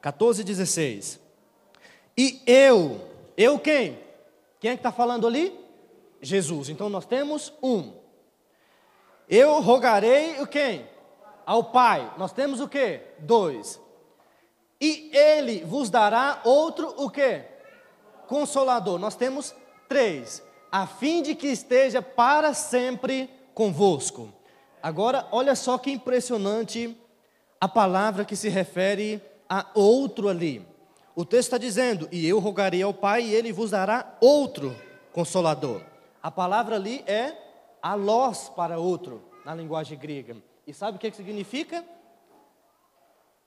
[0.02, 1.18] 14, 16.
[2.18, 3.00] E eu,
[3.38, 3.98] eu quem?
[4.60, 5.58] Quem é que está falando ali?
[6.22, 6.68] Jesus.
[6.68, 7.94] Então nós temos um.
[9.30, 10.86] Eu rogarei o quem?
[11.46, 12.14] Ao Pai.
[12.18, 13.00] Nós temos o quê?
[13.20, 13.80] Dois.
[14.82, 17.46] E ele vos dará outro o quê?
[18.28, 19.00] Consolador.
[19.00, 19.56] Nós temos
[19.88, 24.36] três, a fim de que esteja para sempre convosco.
[24.82, 26.98] Agora, olha só que impressionante
[27.60, 30.66] a palavra que se refere a outro ali.
[31.16, 34.76] O texto está dizendo: E eu rogarei ao Pai, e ele vos dará outro
[35.12, 35.82] consolador.
[36.22, 37.36] A palavra ali é
[37.82, 40.38] alós para outro, na linguagem grega.
[40.66, 41.84] E sabe o que, significa?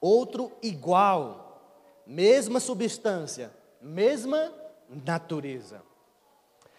[0.01, 1.63] Outro igual,
[2.07, 4.53] mesma substância, mesma
[4.89, 5.83] natureza.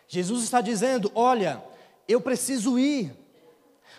[0.07, 1.63] Jesus está dizendo: Olha,
[2.07, 3.15] eu preciso ir,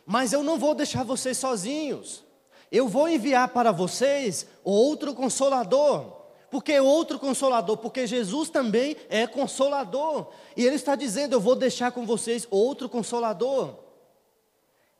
[0.04, 2.24] mas eu não vou deixar vocês sozinhos.
[2.70, 6.22] Eu vou enviar para vocês outro consolador.
[6.50, 10.28] Porque outro consolador, porque Jesus também é consolador.
[10.54, 13.74] E ele está dizendo: Eu vou deixar com vocês outro consolador.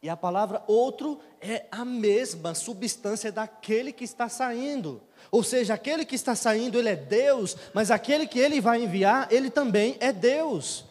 [0.02, 5.00] E a palavra outro é a mesma substância daquele que está saindo.
[5.30, 9.28] Ou seja, aquele que está saindo, ele é Deus, mas aquele que ele vai enviar,
[9.30, 10.84] ele também é Deus.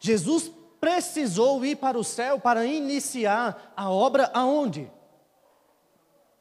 [0.00, 0.50] Jesus
[0.82, 4.90] precisou ir para o céu para iniciar a obra aonde?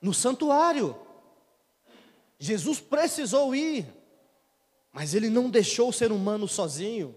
[0.01, 0.99] No santuário.
[2.39, 3.85] Jesus precisou ir,
[4.91, 7.15] mas ele não deixou o ser humano sozinho.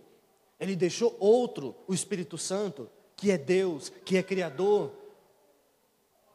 [0.60, 4.92] Ele deixou outro, o Espírito Santo, que é Deus, que é Criador.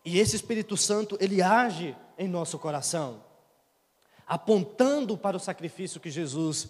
[0.04, 3.24] E esse Espírito Santo, ele age em nosso coração,
[4.26, 6.68] apontando para o sacrifício que Jesus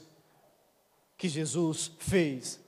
[1.18, 2.62] que Jesus fez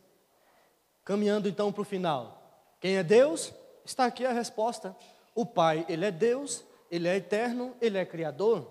[1.11, 2.41] Caminhando então para o final.
[2.79, 3.53] Quem é Deus?
[3.83, 4.95] Está aqui a resposta.
[5.35, 8.65] O Pai, ele é Deus, ele é eterno, ele é criador.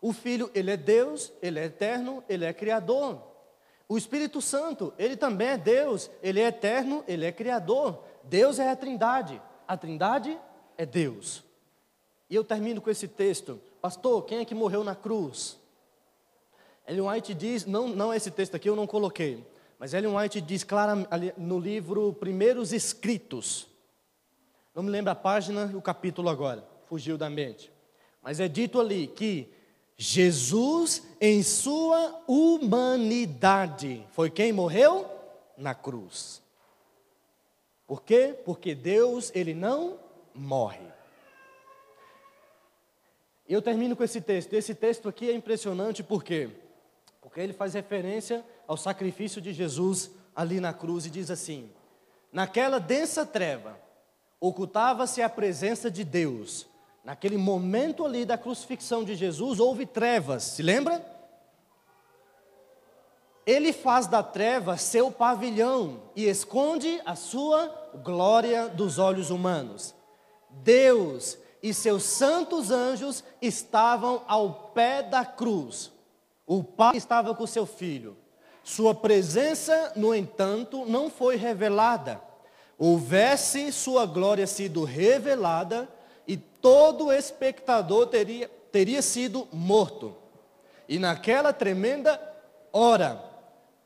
[0.00, 3.22] O Filho, ele é Deus, ele é eterno, ele é criador.
[3.86, 8.02] O Espírito Santo, ele também é Deus, ele é eterno, ele é criador.
[8.24, 9.38] Deus é a Trindade.
[9.66, 10.38] A Trindade
[10.74, 11.44] é Deus.
[12.30, 13.60] E eu termino com esse texto.
[13.82, 15.58] Pastor, quem é que morreu na cruz?
[16.86, 19.44] Ellen White diz, não, não esse texto aqui eu não coloquei,
[19.78, 23.68] mas Ellen White diz claramente no livro Primeiros Escritos,
[24.74, 27.70] não me lembro a página e o capítulo agora, fugiu da mente.
[28.22, 29.52] Mas é dito ali que
[29.96, 35.08] Jesus, em sua humanidade, foi quem morreu
[35.56, 36.42] na cruz.
[37.86, 38.36] Por quê?
[38.44, 39.98] Porque Deus, ele não
[40.34, 40.86] morre.
[43.48, 44.52] Eu termino com esse texto.
[44.52, 46.50] Esse texto aqui é impressionante por quê?
[47.20, 51.70] Porque ele faz referência ao sacrifício de Jesus ali na cruz e diz assim:
[52.30, 53.80] Naquela densa treva,
[54.38, 56.66] ocultava-se a presença de Deus.
[57.02, 61.02] Naquele momento ali da crucifixão de Jesus, houve trevas, se lembra?
[63.46, 67.66] Ele faz da treva seu pavilhão e esconde a sua
[68.04, 69.94] glória dos olhos humanos.
[70.50, 75.90] Deus e seus santos anjos estavam ao pé da cruz.
[76.46, 78.18] O pai estava com seu filho.
[78.68, 82.20] Sua presença, no entanto, não foi revelada.
[82.78, 85.88] Houvesse sua glória sido revelada,
[86.26, 90.14] e todo espectador teria, teria sido morto.
[90.86, 92.20] E naquela tremenda
[92.70, 93.24] hora,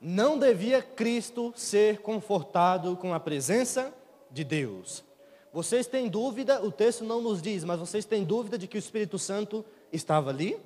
[0.01, 3.95] não devia Cristo ser confortado com a presença
[4.33, 5.05] de Deus.
[5.53, 8.81] Vocês têm dúvida, o texto não nos diz, mas vocês têm dúvida de que o
[8.81, 10.59] Espírito Santo estava ali?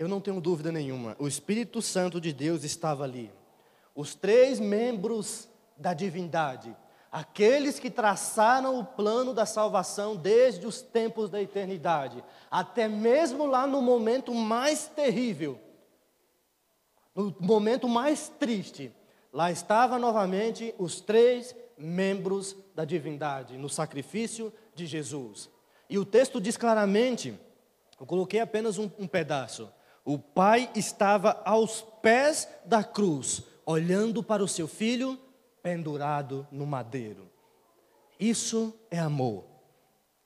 [0.00, 3.30] Eu não tenho dúvida nenhuma, o Espírito Santo de Deus estava ali.
[3.94, 5.46] Os três membros
[5.76, 6.74] da divindade,
[7.12, 13.66] aqueles que traçaram o plano da salvação desde os tempos da eternidade, até mesmo lá
[13.66, 15.60] no momento mais terrível,
[17.14, 18.90] no momento mais triste,
[19.30, 25.50] lá estava novamente os três membros da divindade, no sacrifício de Jesus.
[25.90, 27.38] E o texto diz claramente,
[28.00, 29.70] eu coloquei apenas um, um pedaço,
[30.12, 35.16] o pai estava aos pés da cruz, olhando para o seu filho
[35.62, 37.30] pendurado no madeiro.
[38.18, 39.44] Isso é amor.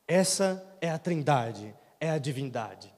[0.08, 2.92] Essa é a trindade, é a divindade.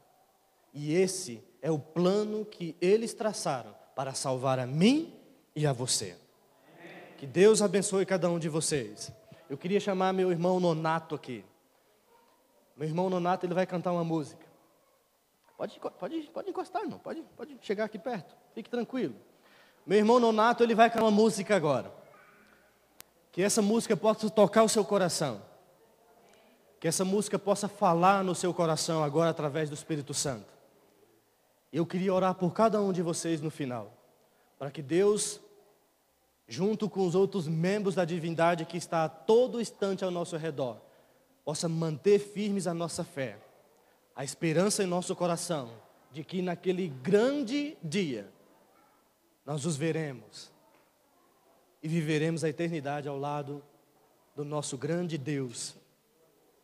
[0.73, 5.13] E esse é o plano que eles traçaram para salvar a mim
[5.57, 6.17] e a você.
[7.19, 9.11] Que Deus abençoe cada um de vocês.
[9.51, 11.45] Eu queria chamar meu irmão Nonato aqui.
[12.77, 14.46] Meu irmão Nonato, ele vai cantar uma música.
[15.57, 16.99] Pode, pode, pode encostar, irmão.
[16.99, 18.37] Pode, pode chegar aqui perto.
[18.55, 19.15] Fique tranquilo.
[19.87, 21.91] Meu irmão Nonato, ele vai cantar uma música agora.
[23.33, 25.41] Que essa música possa tocar o seu coração.
[26.79, 30.53] Que essa música possa falar no seu coração agora através do Espírito Santo.
[31.73, 33.93] Eu queria orar por cada um de vocês no final.
[34.59, 35.41] Para que Deus,
[36.47, 40.77] junto com os outros membros da divindade que está a todo instante ao nosso redor,
[41.45, 43.39] possa manter firmes a nossa fé
[44.17, 45.71] a esperança em nosso coração
[46.11, 48.27] de que naquele grande dia
[49.45, 50.51] nós os veremos
[51.83, 53.63] e viveremos a eternidade ao lado
[54.35, 55.77] do nosso grande Deus,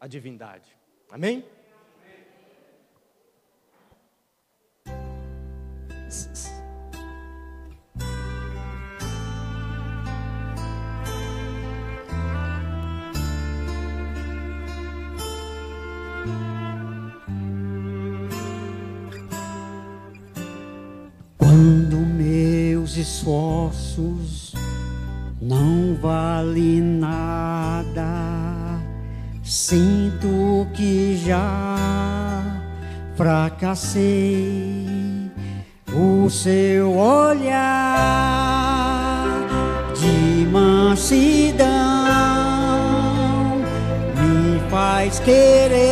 [0.01, 0.75] a divindade.
[1.11, 1.45] Amém?
[4.85, 6.62] Quando
[23.03, 24.55] esforços
[25.41, 28.07] não valem nada,
[29.43, 32.63] sinto que já
[33.17, 34.87] fracassei.
[35.93, 37.67] O seu olhar
[39.99, 41.67] de mansidão
[44.17, 45.83] me faz querer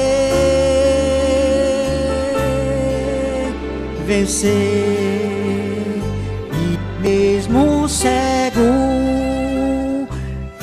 [4.07, 5.10] vencer
[7.91, 8.61] cego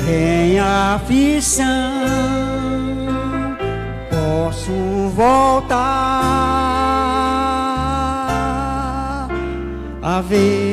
[0.08, 1.68] em aflição
[4.10, 5.78] posso voltar
[10.02, 10.67] a ver.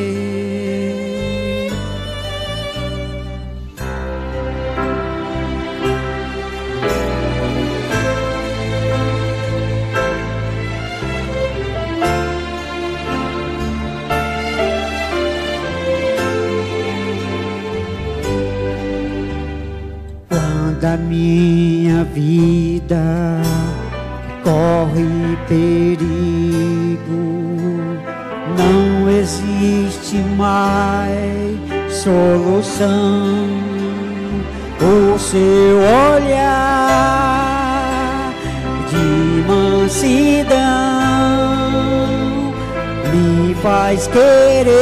[22.13, 23.43] Vida
[24.43, 26.05] corre perigo,
[28.59, 31.59] não existe mais
[31.91, 33.49] solução.
[34.81, 35.79] O seu
[36.17, 36.75] olhar
[38.91, 40.55] de mansidão
[43.13, 44.75] me faz querer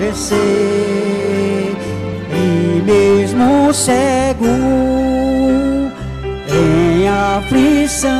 [0.00, 0.75] vencer
[3.76, 4.46] cego
[6.48, 8.10] em aflição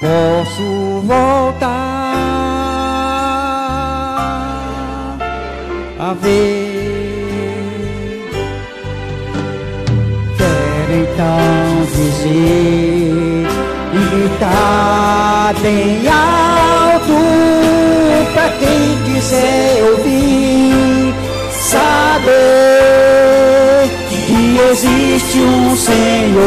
[0.00, 1.66] posso voltar
[5.98, 6.76] a ver.
[10.36, 13.46] Quero então dizer
[13.92, 17.18] e gritar bem alto
[18.34, 20.85] para quem quiser ouvir,
[21.66, 22.30] saber
[24.08, 26.44] que existe um Senhor,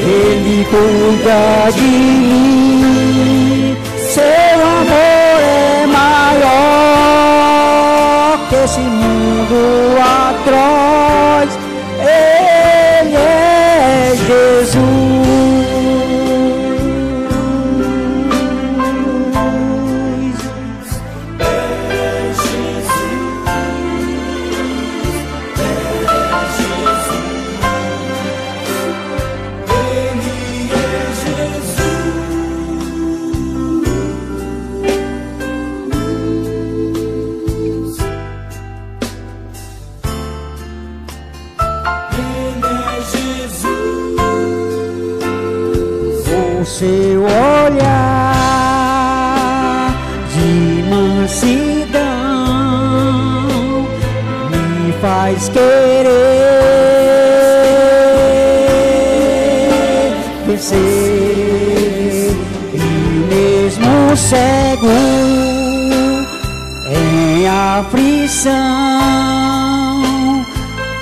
[0.00, 3.76] Ele cuida de mim.
[3.96, 6.50] Seu amor é maior
[8.48, 9.58] que esse mundo
[9.98, 11.50] atroz.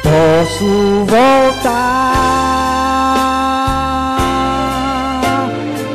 [0.03, 1.78] Posso voltar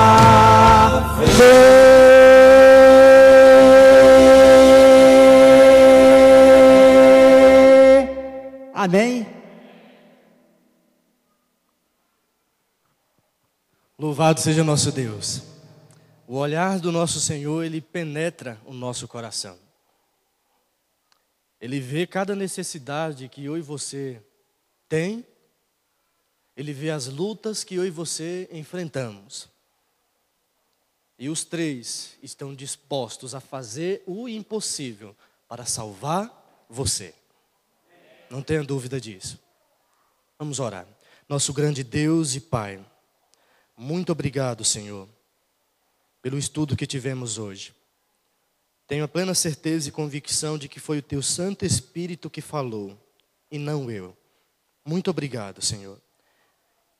[8.74, 9.28] Amém.
[14.00, 15.57] Louvado seja nosso Deus.
[16.28, 19.58] O olhar do nosso Senhor, ele penetra o nosso coração.
[21.60, 24.22] Ele vê cada necessidade que eu e você
[24.90, 25.26] tem,
[26.56, 29.48] ele vê as lutas que eu e você enfrentamos.
[31.18, 35.16] E os três estão dispostos a fazer o impossível
[35.48, 37.16] para salvar você.
[38.30, 39.40] Não tenha dúvida disso.
[40.38, 40.86] Vamos orar.
[41.30, 42.86] Nosso grande Deus e Pai,
[43.76, 45.08] muito obrigado, Senhor,
[46.28, 47.74] pelo estudo que tivemos hoje.
[48.86, 53.02] Tenho a plena certeza e convicção de que foi o Teu Santo Espírito que falou,
[53.50, 54.14] e não eu.
[54.84, 56.02] Muito obrigado, Senhor.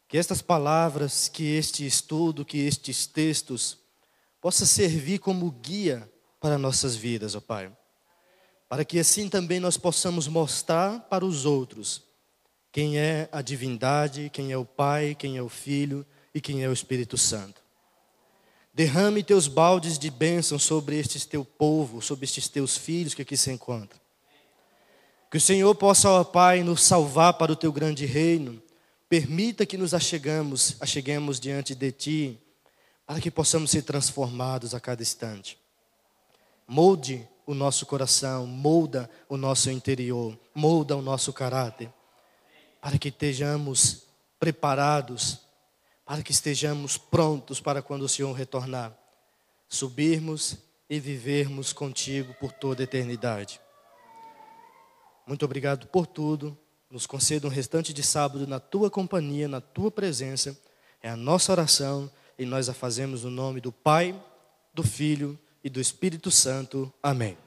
[0.08, 3.78] Que estas palavras, que este estudo, que estes textos
[4.40, 6.10] possa servir como guia
[6.40, 7.70] para nossas vidas, ó Pai.
[8.70, 12.02] Para que assim também nós possamos mostrar para os outros
[12.72, 16.70] quem é a divindade, quem é o Pai, quem é o Filho e quem é
[16.70, 17.67] o Espírito Santo.
[18.78, 23.36] Derrame teus baldes de bênção sobre este teu povo, sobre estes teus filhos que aqui
[23.36, 24.00] se encontram.
[25.32, 28.62] Que o Senhor possa, ó Pai, nos salvar para o teu grande reino.
[29.10, 32.40] Permita que nos achegamos, acheguemos diante de ti,
[33.04, 35.58] para que possamos ser transformados a cada instante.
[36.68, 41.92] Molde o nosso coração, molda o nosso interior, molda o nosso caráter,
[42.80, 44.04] para que estejamos
[44.40, 45.47] preparados
[46.08, 48.98] para que estejamos prontos para quando o Senhor retornar,
[49.68, 50.58] subirmos
[50.90, 53.60] e vivermos contigo por toda a eternidade.
[55.28, 56.58] Muito obrigado por tudo.
[56.90, 60.58] Nos conceda um restante de sábado na tua companhia, na tua presença.
[61.04, 64.18] É a nossa oração e nós a fazemos no nome do Pai,
[64.74, 66.92] do Filho e do Espírito Santo.
[67.04, 67.38] Amém.